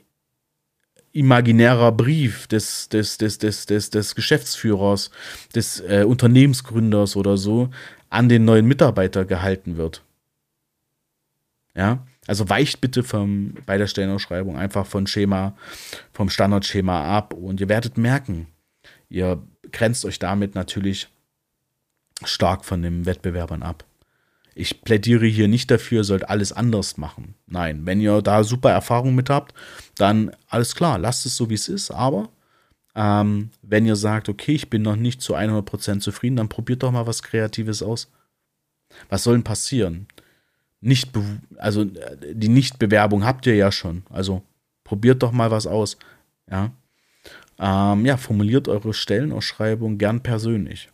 imaginärer 1.12 1.92
Brief 1.92 2.46
des, 2.46 2.90
des, 2.90 3.16
des, 3.16 3.38
des, 3.38 3.64
des, 3.64 3.90
des 3.90 4.14
Geschäftsführers, 4.14 5.11
des 5.55 5.81
äh, 5.81 6.05
Unternehmensgründers 6.07 7.16
oder 7.16 7.38
so 7.38 7.70
an 8.11 8.29
den 8.29 8.44
neuen 8.44 8.66
Mitarbeiter 8.66 9.25
gehalten 9.25 9.79
wird. 9.79 10.03
Ja, 11.75 12.07
also 12.27 12.49
weicht 12.49 12.81
bitte 12.81 13.03
vom, 13.03 13.55
bei 13.66 13.79
der 13.79 13.87
Stellenausschreibung 13.87 14.57
einfach 14.57 14.87
von 14.87 15.07
Schema, 15.07 15.57
vom 16.12 16.29
Standardschema 16.29 17.16
ab 17.16 17.33
und 17.35 17.61
ihr 17.61 17.68
werdet 17.68 17.96
merken, 17.96 18.49
ihr 19.09 19.42
grenzt 19.72 20.05
euch 20.05 20.18
damit 20.18 20.55
natürlich 20.55 21.09
stark 22.24 22.64
von 22.64 22.83
den 22.83 23.07
Wettbewerbern 23.07 23.62
ab. 23.62 23.85
Ich 24.55 24.83
plädiere 24.83 25.26
hier 25.26 25.48
nicht 25.48 25.70
dafür, 25.70 26.02
sollt 26.02 26.31
alles 26.31 26.52
anders 26.52 26.96
machen. 26.96 27.35
Nein, 27.46 27.85
wenn 27.85 28.00
ihr 28.00 28.22
da 28.22 28.42
super 28.42 28.70
Erfahrung 28.70 29.14
mit 29.14 29.29
habt, 29.29 29.55
dann 29.96 30.31
alles 30.48 30.74
klar, 30.74 30.98
lasst 30.98 31.26
es 31.26 31.37
so, 31.37 31.50
wie 31.50 31.55
es 31.55 31.68
ist. 31.68 31.90
Aber 31.90 32.31
ähm, 32.94 33.50
wenn 33.61 33.85
ihr 33.85 33.96
sagt, 33.96 34.31
okay, 34.31 34.52
ich 34.52 34.70
bin 34.70 34.81
noch 34.81 34.96
nicht 34.96 35.20
zu 35.20 35.37
100% 35.37 36.00
zufrieden, 36.00 36.37
dann 36.37 36.48
probiert 36.48 36.83
doch 36.83 36.90
mal 36.90 37.07
was 37.07 37.22
Kreatives 37.22 37.83
aus. 37.83 38.11
Was 39.11 39.24
soll 39.24 39.35
denn 39.35 39.44
passieren? 39.44 40.07
Nicht 40.81 41.11
also 41.59 41.85
die 41.85 42.48
Nichtbewerbung 42.48 43.24
habt 43.24 43.46
ihr 43.46 43.57
ja 43.57 43.70
schon. 43.70 44.05
Also 44.09 44.42
probiert 44.85 45.22
doch 45.22 45.33
mal 45.33 45.50
was 45.50 45.66
aus. 45.66 45.98
Ja, 46.50 46.70
ähm, 47.59 48.07
ja 48.07 48.16
formuliert 48.16 48.68
eure 48.68 48.94
Stellenausschreibung 48.94 49.98
gern 49.98 50.22
persönlich. 50.22 50.88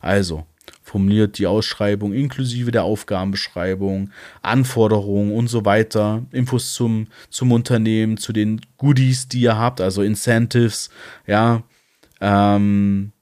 Also, 0.00 0.46
formuliert 0.82 1.38
die 1.38 1.46
Ausschreibung 1.46 2.12
inklusive 2.12 2.70
der 2.70 2.84
Aufgabenbeschreibung, 2.84 4.10
Anforderungen 4.42 5.32
und 5.32 5.48
so 5.48 5.64
weiter, 5.64 6.24
Infos 6.30 6.74
zum, 6.74 7.08
zum 7.28 7.52
Unternehmen, 7.52 8.16
zu 8.16 8.32
den 8.32 8.60
Goodies, 8.78 9.28
die 9.28 9.40
ihr 9.40 9.58
habt, 9.58 9.80
also 9.80 10.02
Incentives, 10.02 10.90
ja, 11.26 11.62
ähm, 12.20 13.12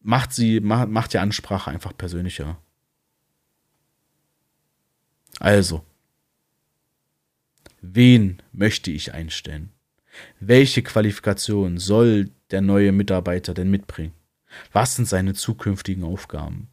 macht 0.00 0.32
sie, 0.32 0.60
macht, 0.60 0.88
macht 0.88 1.12
die 1.12 1.18
Ansprache 1.18 1.70
einfach 1.70 1.96
persönlicher. 1.96 2.58
Also, 5.38 5.84
wen 7.80 8.42
möchte 8.52 8.90
ich 8.90 9.14
einstellen? 9.14 9.70
Welche 10.40 10.82
Qualifikation 10.82 11.78
soll 11.78 12.30
der 12.50 12.60
neue 12.60 12.92
Mitarbeiter 12.92 13.54
denn 13.54 13.70
mitbringen? 13.70 14.12
Was 14.72 14.96
sind 14.96 15.08
seine 15.08 15.34
zukünftigen 15.34 16.04
Aufgaben? 16.04 16.68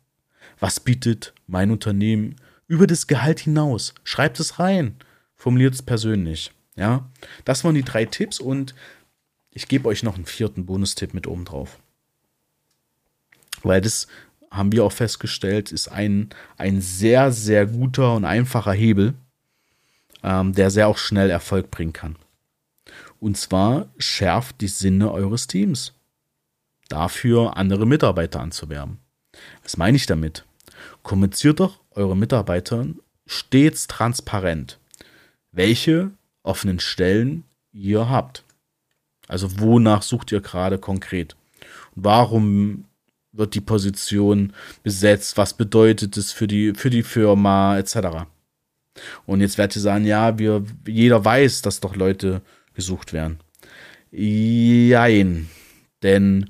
Was 0.60 0.80
bietet 0.80 1.34
mein 1.48 1.72
Unternehmen 1.72 2.36
über 2.68 2.88
das 2.88 3.08
Gehalt 3.08 3.39
hinaus? 3.39 3.94
Schreibt 4.04 4.39
es 4.39 4.60
rein. 4.60 4.96
Formuliert 5.36 5.74
es 5.74 5.82
persönlich. 5.82 6.52
Ja, 6.76 7.10
das 7.46 7.63
waren 7.63 7.76
die 7.76 7.84
drei 7.84 8.06
Tipps 8.06 8.39
und 8.39 8.76
ich 9.52 9.68
gebe 9.68 9.88
euch 9.89 10.04
noch 10.04 10.15
einen 10.15 10.26
vierten 10.26 10.65
Bonustipp 10.65 11.13
mit 11.13 11.28
oben 11.28 11.46
drauf. 11.46 11.80
Weil 13.63 13.82
das 13.82 14.08
haben 14.52 14.72
wir 14.72 14.84
auch 14.84 14.92
festgestellt, 14.92 15.72
ist 15.72 15.89
ein, 15.89 16.30
ein 16.58 16.82
sehr, 16.82 17.32
sehr 17.32 17.65
guter 17.65 18.15
und 18.15 18.26
einfacher 18.26 18.74
Hebel. 18.74 19.13
ähm, 20.24 20.54
der 20.54 20.70
sehr 20.70 20.88
auch 20.88 20.98
schnell 20.98 21.30
Erfolg 21.30 21.72
bringen 21.72 21.94
kann. 21.94 22.18
Und 23.20 23.38
zwar 23.38 23.88
schärft 23.98 24.62
die 24.62 24.68
Sinne 24.68 25.12
eures 25.12 25.48
Teams. 25.48 25.94
Dafür 26.89 27.56
andere 27.56 27.86
Mitarbeiter 27.86 28.41
anzuwerben. 28.41 28.99
Was 29.63 29.78
meine 29.78 29.95
ich 29.95 30.06
damit? 30.06 30.43
Kommuniziert 31.04 31.60
doch 31.60 31.80
eure 31.91 32.17
Mitarbeitern 32.17 32.99
stets 33.25 33.88
transparent, 33.88 34.80
welche 35.52 36.12
offenen 36.43 36.80
Stellen 36.80 37.43
ihr 37.71 38.10
habt. 38.10 38.43
Also 39.28 39.60
wonach 39.60 40.02
sucht 40.02 40.32
ihr 40.32 40.41
gerade 40.41 40.80
konkret? 40.80 41.36
Warum 41.95 42.86
wird 43.32 43.54
die 43.54 43.62
Position 43.62 44.54
besetzt? 44.82 45.38
Was 45.38 45.54
bedeutet 45.54 46.17
es 46.17 46.32
für 46.32 46.47
die, 46.47 46.73
für 46.73 46.89
die 46.89 47.04
Firma 47.04 47.78
etc.? 47.78 48.25
Und 49.28 49.41
jetzt 49.41 49.58
werdet 49.58 49.75
ihr 49.75 49.82
sagen, 49.82 50.06
ja, 50.06 50.39
wir, 50.39 50.63
jeder 50.88 51.23
weiß, 51.23 51.62
dass 51.62 51.80
doch 51.80 51.95
Leute 51.95 52.41
gesucht 52.73 53.13
werden. 53.13 53.39
Jein. 54.12 55.49
Denn 56.02 56.49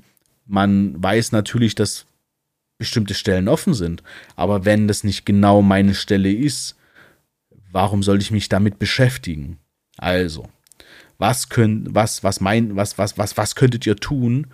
man 0.50 1.02
weiß 1.02 1.32
natürlich, 1.32 1.74
dass 1.74 2.06
bestimmte 2.76 3.14
Stellen 3.14 3.48
offen 3.48 3.72
sind. 3.72 4.02
Aber 4.36 4.64
wenn 4.64 4.88
das 4.88 5.04
nicht 5.04 5.24
genau 5.24 5.62
meine 5.62 5.94
Stelle 5.94 6.32
ist, 6.32 6.76
warum 7.70 8.02
soll 8.02 8.20
ich 8.20 8.30
mich 8.30 8.48
damit 8.48 8.78
beschäftigen? 8.78 9.58
Also, 9.96 10.48
was 11.18 11.50
könnt, 11.50 11.94
was, 11.94 12.24
was 12.24 12.40
mein, 12.40 12.74
was, 12.76 12.98
was, 12.98 13.16
was, 13.16 13.36
was 13.36 13.54
könntet 13.54 13.86
ihr 13.86 13.96
tun, 13.96 14.48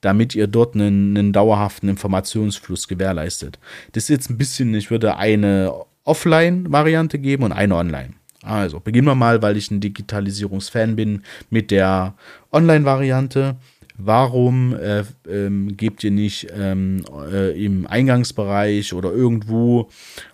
damit 0.00 0.34
ihr 0.34 0.46
dort 0.46 0.74
einen, 0.74 1.16
einen 1.16 1.32
dauerhaften 1.32 1.88
Informationsfluss 1.88 2.88
gewährleistet? 2.88 3.58
Das 3.92 4.04
ist 4.04 4.08
jetzt 4.08 4.30
ein 4.30 4.38
bisschen, 4.38 4.74
ich 4.74 4.90
würde 4.90 5.16
eine 5.16 5.72
Offline-Variante 6.04 7.18
geben 7.18 7.44
und 7.44 7.52
eine 7.52 7.76
Online. 7.76 8.14
Also, 8.42 8.80
beginnen 8.80 9.08
wir 9.08 9.14
mal, 9.14 9.42
weil 9.42 9.56
ich 9.56 9.70
ein 9.70 9.80
Digitalisierungsfan 9.80 10.96
bin, 10.96 11.22
mit 11.50 11.70
der 11.70 12.14
Online-Variante. 12.52 13.56
Warum 13.98 14.74
äh, 14.74 15.04
ähm, 15.28 15.76
gebt 15.76 16.04
ihr 16.04 16.10
nicht 16.10 16.48
ähm, 16.52 17.04
äh, 17.32 17.64
im 17.64 17.86
Eingangsbereich 17.86 18.92
oder 18.92 19.10
irgendwo 19.10 19.88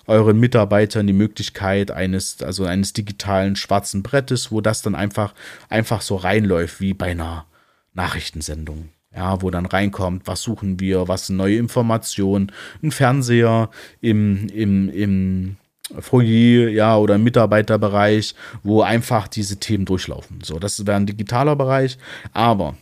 euren 0.07 0.40
Mitarbeitern 0.40 1.07
die 1.07 1.12
Möglichkeit 1.12 1.92
eines, 1.92 2.42
also 2.42 2.64
eines 2.64 2.92
digitalen 2.92 3.55
schwarzen 3.55 4.03
Brettes, 4.03 4.51
wo 4.51 4.61
das 4.61 4.83
dann 4.83 4.96
einfach, 4.96 5.35
einfach 5.68 6.01
so 6.01 6.16
reinläuft 6.16 6.81
wie 6.81 6.92
bei 6.92 7.12
einer 7.12 7.46
Nachrichtensendung? 7.94 8.88
Ja, 9.14 9.42
wo 9.42 9.51
dann 9.51 9.66
reinkommt, 9.66 10.27
was 10.27 10.40
suchen 10.40 10.81
wir, 10.81 11.07
was 11.07 11.27
sind 11.27 11.37
neue 11.37 11.59
Informationen, 11.59 12.51
ein 12.83 12.90
Fernseher 12.90 13.68
im, 14.01 14.48
im, 14.48 14.88
im 14.88 15.57
Foyer, 15.98 16.70
ja, 16.70 16.96
oder 16.96 17.16
im 17.16 17.25
Mitarbeiterbereich, 17.25 18.35
wo 18.62 18.81
einfach 18.81 19.29
diese 19.29 19.59
Themen 19.59 19.85
durchlaufen. 19.85 20.40
So, 20.42 20.59
das 20.59 20.87
wäre 20.87 20.96
ein 20.96 21.07
digitaler 21.07 21.57
Bereich, 21.57 21.98
aber 22.33 22.75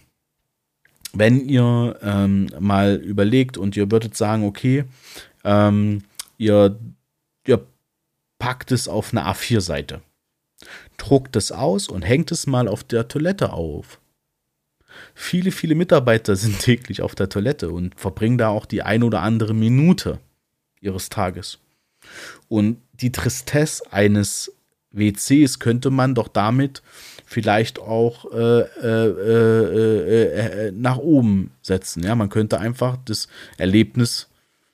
wenn 1.13 1.49
ihr 1.49 1.99
ähm, 2.03 2.49
mal 2.59 2.97
überlegt 2.97 3.59
und 3.59 3.77
ihr 3.77 3.91
würdet 3.91 4.17
sagen, 4.17 4.45
okay, 4.45 4.85
ähm, 5.45 6.03
ihr, 6.39 6.79
ihr 7.47 7.67
packt 8.39 8.73
es 8.73 8.89
auf 8.89 9.13
eine 9.13 9.27
A4-Seite, 9.27 10.03
druckt 10.97 11.37
es 11.37 11.53
aus 11.53 11.89
und 11.89 12.03
hängt 12.03 12.31
es 12.33 12.47
mal 12.47 12.69
auf 12.69 12.85
der 12.85 13.09
Toilette 13.09 13.53
auf. 13.53 14.01
Viele, 15.15 15.51
viele 15.51 15.75
Mitarbeiter 15.75 16.37
sind 16.37 16.59
täglich 16.61 17.03
auf 17.03 17.15
der 17.15 17.29
Toilette 17.29 17.71
und 17.71 17.99
verbringen 17.99 18.39
da 18.39 18.49
auch 18.49 18.67
die 18.67 18.83
ein 18.83 19.03
oder 19.03 19.23
andere 19.23 19.55
Minute 19.55 20.19
ihres 20.81 21.09
Tages. 21.09 21.59
Und 22.49 22.79
die 22.93 23.13
Tristesse 23.13 23.93
eines 23.93 24.53
WCs 24.93 25.59
könnte 25.59 25.91
man 25.91 26.15
doch 26.15 26.29
damit 26.29 26.83
vielleicht 27.31 27.79
auch 27.79 28.25
äh 28.33 28.61
äh, 28.61 29.07
äh, 29.07 30.03
äh, 30.11 30.67
äh, 30.67 30.73
nach 30.73 30.99
oben 30.99 31.53
setzen. 31.63 32.03
Ja, 32.03 32.17
man 32.17 32.29
könnte 32.29 32.59
einfach 32.59 32.99
das 33.05 33.29
Erlebnis 33.57 34.29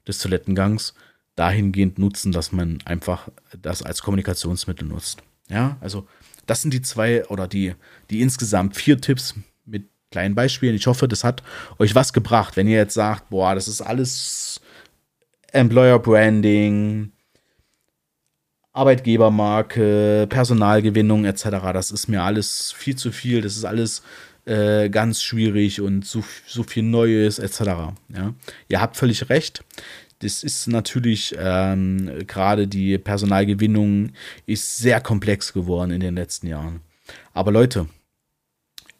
des 0.08 0.18
Toilettengangs 0.18 0.94
dahingehend 1.34 1.98
nutzen, 1.98 2.32
dass 2.32 2.52
man 2.52 2.78
einfach 2.86 3.28
das 3.60 3.82
als 3.82 4.00
Kommunikationsmittel 4.00 4.88
nutzt. 4.88 5.22
Ja, 5.50 5.76
also 5.82 6.08
das 6.46 6.62
sind 6.62 6.72
die 6.72 6.80
zwei 6.80 7.26
oder 7.26 7.46
die, 7.46 7.74
die 8.08 8.22
insgesamt 8.22 8.74
vier 8.74 9.02
Tipps 9.02 9.34
mit 9.66 9.90
kleinen 10.10 10.34
Beispielen. 10.34 10.76
Ich 10.76 10.86
hoffe, 10.86 11.08
das 11.08 11.24
hat 11.24 11.42
euch 11.78 11.94
was 11.94 12.14
gebracht. 12.14 12.56
Wenn 12.56 12.68
ihr 12.68 12.78
jetzt 12.78 12.94
sagt, 12.94 13.28
boah, 13.28 13.54
das 13.54 13.68
ist 13.68 13.82
alles 13.82 14.62
Employer 15.52 15.98
Branding, 15.98 17.12
Arbeitgebermarke, 18.76 20.26
Personalgewinnung 20.28 21.24
etc. 21.24 21.44
Das 21.72 21.90
ist 21.90 22.08
mir 22.08 22.22
alles 22.22 22.72
viel 22.76 22.96
zu 22.96 23.10
viel. 23.10 23.40
Das 23.40 23.56
ist 23.56 23.64
alles 23.64 24.02
äh, 24.44 24.88
ganz 24.90 25.22
schwierig 25.22 25.80
und 25.80 26.04
so, 26.04 26.22
so 26.46 26.62
viel 26.62 26.82
Neues 26.82 27.38
etc. 27.38 27.60
Ja? 28.14 28.34
Ihr 28.68 28.80
habt 28.80 28.96
völlig 28.96 29.28
recht. 29.30 29.64
Das 30.20 30.42
ist 30.42 30.66
natürlich 30.66 31.34
ähm, 31.38 32.10
gerade 32.26 32.66
die 32.66 32.96
Personalgewinnung 32.98 34.12
ist 34.46 34.78
sehr 34.78 35.00
komplex 35.00 35.52
geworden 35.52 35.90
in 35.90 36.00
den 36.00 36.14
letzten 36.14 36.46
Jahren. 36.46 36.80
Aber 37.34 37.52
Leute, 37.52 37.86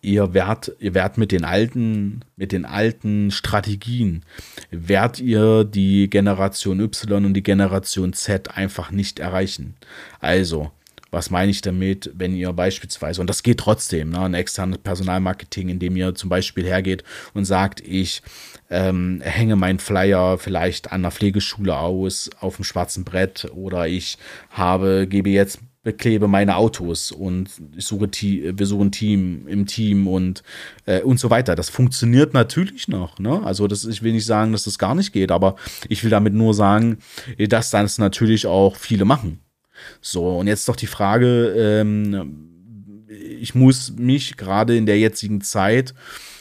ihr 0.03 0.35
werdet, 0.35 0.77
ihr 0.79 0.95
werdet 0.95 1.19
mit 1.19 1.33
den 1.33 1.45
alten, 1.45 2.25
mit 2.37 2.53
den 2.53 2.65
alten 2.65 3.31
Strategien, 3.31 4.25
werdet 4.71 5.21
ihr 5.21 5.65
die 5.65 6.09
Generation 6.09 6.81
Y 6.81 7.25
und 7.25 7.35
die 7.35 7.43
Generation 7.43 8.13
Z 8.13 8.57
einfach 8.57 8.91
nicht 8.91 9.19
erreichen. 9.19 9.75
Also, 10.21 10.71
was 11.11 11.31
meine 11.31 11.51
ich 11.51 11.61
damit, 11.63 12.11
wenn 12.15 12.35
ihr 12.35 12.53
beispielsweise, 12.53 13.21
und 13.21 13.29
das 13.29 13.43
geht 13.43 13.59
trotzdem, 13.59 14.11
ne, 14.11 14.21
ein 14.21 14.35
externes 14.35 14.79
Personalmarketing, 14.79 15.69
indem 15.69 15.97
ihr 15.97 16.15
zum 16.15 16.29
Beispiel 16.29 16.67
hergeht 16.67 17.05
und 17.33 17.45
sagt, 17.45 17.81
ich 17.81 18.23
ähm, 18.71 19.21
hänge 19.23 19.57
meinen 19.57 19.79
Flyer 19.79 20.39
vielleicht 20.39 20.93
an 20.93 21.03
der 21.03 21.13
Pflegeschule 21.13 21.77
aus, 21.77 22.31
auf 22.41 22.57
dem 22.57 22.65
schwarzen 22.65 23.05
Brett 23.05 23.49
oder 23.55 23.87
ich 23.87 24.19
habe, 24.51 25.07
gebe 25.09 25.31
jetzt 25.31 25.61
beklebe 25.87 26.27
meine 26.27 26.57
Autos 26.57 27.13
und 27.13 27.49
ich 27.77 27.87
suche 27.87 28.11
wir 28.11 28.67
suchen 28.67 28.91
Team 28.91 29.47
im 29.47 29.67
Team 29.67 30.09
und 30.09 30.43
äh, 30.85 31.01
und 31.03 31.21
so 31.21 31.31
weiter. 31.31 31.55
Das 31.55 31.71
funktioniert 31.71 32.35
natürlich 32.35 32.89
noch. 32.89 33.21
Ne? 33.21 33.41
Also 33.45 33.69
das, 33.69 33.85
ich 33.85 34.03
will 34.03 34.11
nicht 34.11 34.27
sagen, 34.27 34.51
dass 34.51 34.65
das 34.65 34.81
gar 34.81 34.97
nicht 34.97 35.13
geht, 35.13 35.31
aber 35.31 35.55
ich 35.89 36.03
will 36.03 36.11
damit 36.11 36.35
nur 36.35 36.55
sagen, 36.55 36.99
dass 37.39 37.71
das 37.71 37.99
natürlich 37.99 38.49
auch 38.49 38.75
viele 38.75 39.05
machen. 39.05 39.39
So 40.01 40.37
und 40.37 40.49
jetzt 40.49 40.69
doch 40.69 40.75
die 40.75 40.89
Frage: 40.89 41.55
ähm, 41.57 43.07
Ich 43.39 43.55
muss 43.55 43.93
mich 43.97 44.37
gerade 44.37 44.77
in 44.77 44.87
der 44.87 44.99
jetzigen 44.99 45.41
Zeit 45.41 45.95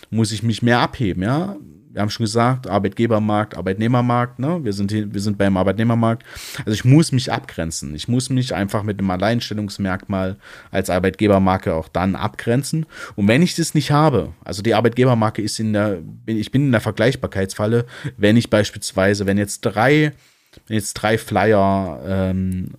muss 0.09 0.31
ich 0.31 0.41
mich 0.41 0.63
mehr 0.63 0.79
abheben, 0.79 1.21
ja 1.21 1.55
wir 1.95 2.01
haben 2.01 2.09
schon 2.09 2.25
gesagt, 2.25 2.67
Arbeitgebermarkt, 2.67 3.55
Arbeitnehmermarkt, 3.55 4.37
ne? 4.37 4.59
Wir 4.63 4.73
sind, 4.73 4.91
hier, 4.91 5.13
wir 5.13 5.21
sind 5.21 5.37
beim 5.37 5.55
Arbeitnehmermarkt. 5.55 6.23
Also 6.59 6.71
ich 6.71 6.83
muss 6.83 7.13
mich 7.13 7.31
abgrenzen. 7.31 7.95
Ich 7.95 8.09
muss 8.09 8.29
mich 8.29 8.53
einfach 8.53 8.83
mit 8.83 8.99
einem 8.99 9.09
Alleinstellungsmerkmal 9.11 10.35
als 10.71 10.89
Arbeitgebermarke 10.89 11.73
auch 11.73 11.87
dann 11.87 12.17
abgrenzen. 12.17 12.85
Und 13.15 13.29
wenn 13.29 13.41
ich 13.41 13.55
das 13.55 13.73
nicht 13.75 13.91
habe, 13.91 14.33
also 14.43 14.61
die 14.61 14.73
Arbeitgebermarke 14.73 15.41
ist 15.41 15.57
in 15.61 15.71
der, 15.71 15.99
ich 16.25 16.51
bin 16.51 16.65
in 16.65 16.71
der 16.73 16.81
Vergleichbarkeitsfalle, 16.81 17.85
wenn 18.17 18.35
ich 18.35 18.49
beispielsweise, 18.49 19.25
wenn 19.25 19.37
jetzt 19.37 19.61
drei, 19.61 20.11
wenn 20.67 20.75
jetzt 20.75 20.95
drei 20.95 21.17
Flyer 21.17 22.01
ähm, 22.05 22.71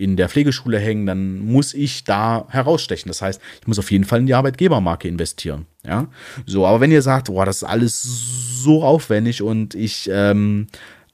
in 0.00 0.16
der 0.16 0.30
Pflegeschule 0.30 0.78
hängen, 0.78 1.04
dann 1.04 1.40
muss 1.40 1.74
ich 1.74 2.04
da 2.04 2.46
herausstechen. 2.48 3.08
Das 3.08 3.20
heißt, 3.20 3.40
ich 3.60 3.66
muss 3.66 3.78
auf 3.78 3.90
jeden 3.90 4.04
Fall 4.04 4.20
in 4.20 4.26
die 4.26 4.34
Arbeitgebermarke 4.34 5.06
investieren. 5.06 5.66
Ja, 5.86 6.08
so, 6.46 6.66
aber 6.66 6.80
wenn 6.80 6.90
ihr 6.90 7.02
sagt, 7.02 7.26
boah, 7.26 7.44
das 7.44 7.58
ist 7.58 7.64
alles 7.64 8.02
so 8.02 8.82
aufwendig 8.82 9.42
und 9.42 9.74
ich 9.74 10.08
ähm, 10.12 10.68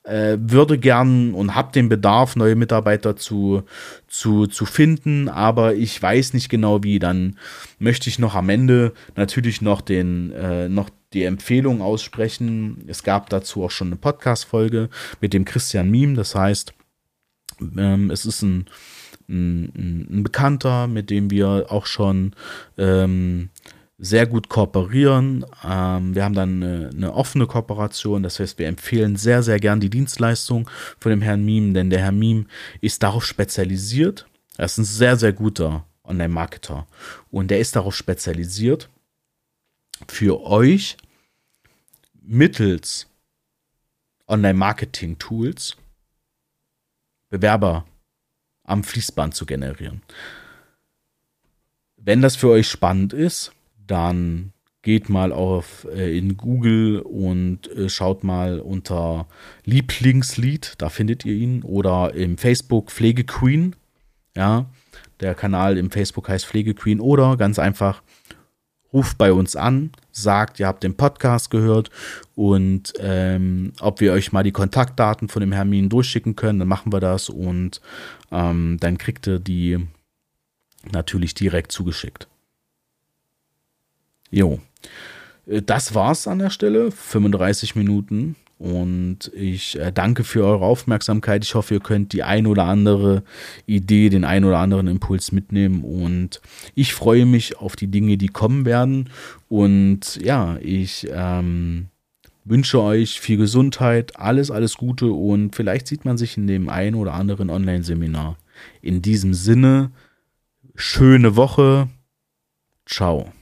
äh, 0.05 0.39
würde 0.41 0.79
gern 0.79 1.35
und 1.35 1.55
habe 1.57 1.73
den 1.73 1.89
Bedarf, 1.89 2.37
neue 2.37 2.55
Mitarbeiter 2.55 3.17
zu, 3.17 3.65
zu, 4.07 4.47
zu 4.47 4.65
finden, 4.67 5.29
aber 5.29 5.75
ich 5.75 6.01
weiß 6.01 6.33
nicht 6.33 6.49
genau 6.49 6.85
wie, 6.85 7.01
dann 7.01 7.37
möchte 7.81 8.09
ich 8.09 8.21
noch 8.21 8.37
am 8.37 8.49
Ende 8.49 8.93
natürlich 9.17 9.63
noch 9.63 9.81
den, 9.81 10.31
äh, 10.33 10.69
noch 10.69 10.91
die 11.13 11.25
Empfehlung 11.25 11.83
aussprechen. 11.83 12.85
Es 12.87 13.03
gab 13.03 13.31
dazu 13.31 13.65
auch 13.65 13.71
schon 13.71 13.89
eine 13.89 13.97
Podcast-Folge 13.97 14.91
mit 15.21 15.33
dem 15.33 15.45
Christian 15.45 15.91
Miem, 15.91 16.15
das 16.15 16.35
heißt, 16.37 16.73
ähm, 17.61 18.11
es 18.11 18.25
ist 18.25 18.43
ein, 18.43 18.67
ein, 19.29 20.09
ein, 20.11 20.23
Bekannter, 20.23 20.87
mit 20.87 21.11
dem 21.11 21.31
wir 21.31 21.67
auch 21.69 21.87
schon 21.87 22.35
ähm, 22.79 23.51
sehr 23.99 24.27
gut 24.27 24.49
kooperieren. 24.49 25.45
Ähm, 25.65 26.15
wir 26.15 26.25
haben 26.25 26.35
dann 26.35 26.63
eine, 26.63 26.91
eine, 26.95 27.15
offene 27.15 27.47
Kooperation, 27.47 28.23
das 28.23 28.39
heißt, 28.39 28.59
wir 28.59 28.69
empfehlen 28.69 29.17
sehr, 29.17 29.43
sehr 29.43 29.59
gern 29.59 29.81
die 29.81 29.91
Dienstleistung 29.91 30.69
von 30.99 31.11
dem 31.11 31.23
Herrn 31.23 31.45
Miem, 31.45 31.75
denn 31.75 31.91
der 31.91 32.01
Herr 32.01 32.13
Miem 32.13 32.47
ist 32.81 33.03
darauf 33.03 33.25
spezialisiert. 33.25 34.27
Er 34.57 34.67
ist 34.67 34.79
ein 34.79 34.85
sehr, 34.85 35.17
sehr 35.17 35.33
guter 35.33 35.87
Online-Marketer 36.05 36.87
und 37.31 37.51
der 37.51 37.59
ist 37.59 37.77
darauf 37.77 37.95
spezialisiert, 37.95 38.89
für 40.09 40.43
euch 40.43 40.97
mittels 42.23 43.07
Online-Marketing-Tools 44.29 45.77
Bewerber 47.37 47.85
am 48.65 48.83
Fließband 48.83 49.35
zu 49.35 49.47
generieren. 49.47 50.03
Wenn 51.97 52.23
das 52.23 52.37
für 52.37 52.49
euch 52.49 52.69
spannend 52.69 53.13
ist, 53.13 53.53
dann 53.87 54.53
geht 54.83 55.09
mal 55.09 55.33
auf 55.33 55.87
äh, 55.93 56.17
in 56.17 56.37
Google 56.37 57.01
und 57.01 57.69
äh, 57.73 57.89
schaut 57.89 58.23
mal 58.23 58.61
unter 58.61 59.27
Lieblingslied, 59.65 60.75
da 60.79 60.89
findet 60.89 61.25
ihr 61.25 61.35
ihn, 61.35 61.63
oder 61.65 62.15
im 62.15 62.39
Facebook 62.39 62.93
Pflegequeen. 62.93 63.75
Ja, 64.37 64.67
der 65.21 65.35
Kanal 65.35 65.77
im 65.77 65.91
Facebook 65.91 66.29
heißt 66.29 66.47
Pflegequeen 66.47 67.01
oder 67.01 67.37
ganz 67.37 67.59
einfach 67.59 68.03
ruft 68.97 69.19
bei 69.19 69.31
uns 69.31 69.57
an, 69.57 69.91
sagt, 70.11 70.59
ihr 70.59 70.67
habt 70.67 70.83
den 70.83 70.97
Podcast 70.97 71.51
gehört 71.51 71.91
und 72.35 72.95
ähm, 72.99 73.75
ob 73.81 74.01
wir 74.01 74.15
euch 74.15 74.33
mal 74.33 74.43
die 74.43 74.53
Kontaktdaten 74.53 75.29
von 75.29 75.41
dem 75.41 75.53
Hermin 75.53 75.91
durchschicken 75.91 76.35
können, 76.35 76.61
dann 76.61 76.69
machen 76.69 76.95
wir 76.95 77.01
das 77.01 77.29
und 77.29 77.83
ähm, 78.33 78.79
dann 78.81 78.97
kriegt 78.97 79.27
ihr 79.27 79.39
die 79.39 79.87
natürlich 80.91 81.35
direkt 81.35 81.73
zugeschickt. 81.73 82.27
Jo. 84.31 84.61
Äh, 85.47 85.61
das 85.61 85.95
war's 85.95 86.27
an 86.27 86.39
der 86.39 86.51
Stelle. 86.51 86.91
35 86.91 87.77
Minuten. 87.77 88.35
Und 88.59 89.31
ich 89.35 89.79
äh, 89.79 89.93
danke 89.93 90.25
für 90.25 90.45
eure 90.45 90.65
Aufmerksamkeit. 90.65 91.45
Ich 91.45 91.55
hoffe, 91.55 91.75
ihr 91.75 91.81
könnt 91.81 92.13
die 92.15 92.23
ein 92.23 92.47
oder 92.47 92.65
andere 92.65 93.23
Idee, 93.67 94.09
den 94.09 94.25
ein 94.25 94.45
oder 94.45 94.59
anderen 94.59 94.87
Impuls 94.87 95.31
mitnehmen. 95.31 95.85
Und 95.85 96.41
ich 96.75 96.95
freue 96.95 97.27
mich 97.27 97.59
auf 97.59 97.77
die 97.77 97.89
Dinge, 97.89 98.17
die 98.17 98.29
kommen 98.29 98.65
werden. 98.65 99.11
Und 99.49 100.17
ja, 100.23 100.57
ich 100.63 101.07
ähm, 101.13 101.89
wünsche 102.47 102.81
euch 102.81 103.21
viel 103.21 103.37
Gesundheit, 103.37 104.19
alles, 104.19 104.51
alles 104.51 104.77
Gute 104.77 105.11
und 105.11 105.55
vielleicht 105.55 105.89
sieht 105.89 106.05
man 106.05 106.17
sich 106.17 106.37
in 106.37 106.47
dem 106.47 106.69
ein 106.69 106.95
oder 106.95 107.15
anderen 107.15 107.51
Online-Seminar. 107.51 108.39
In 108.81 109.03
diesem 109.03 109.35
Sinne, 109.35 109.91
schöne 110.77 111.37
Woche. 111.37 111.89
Ciao. 112.87 113.33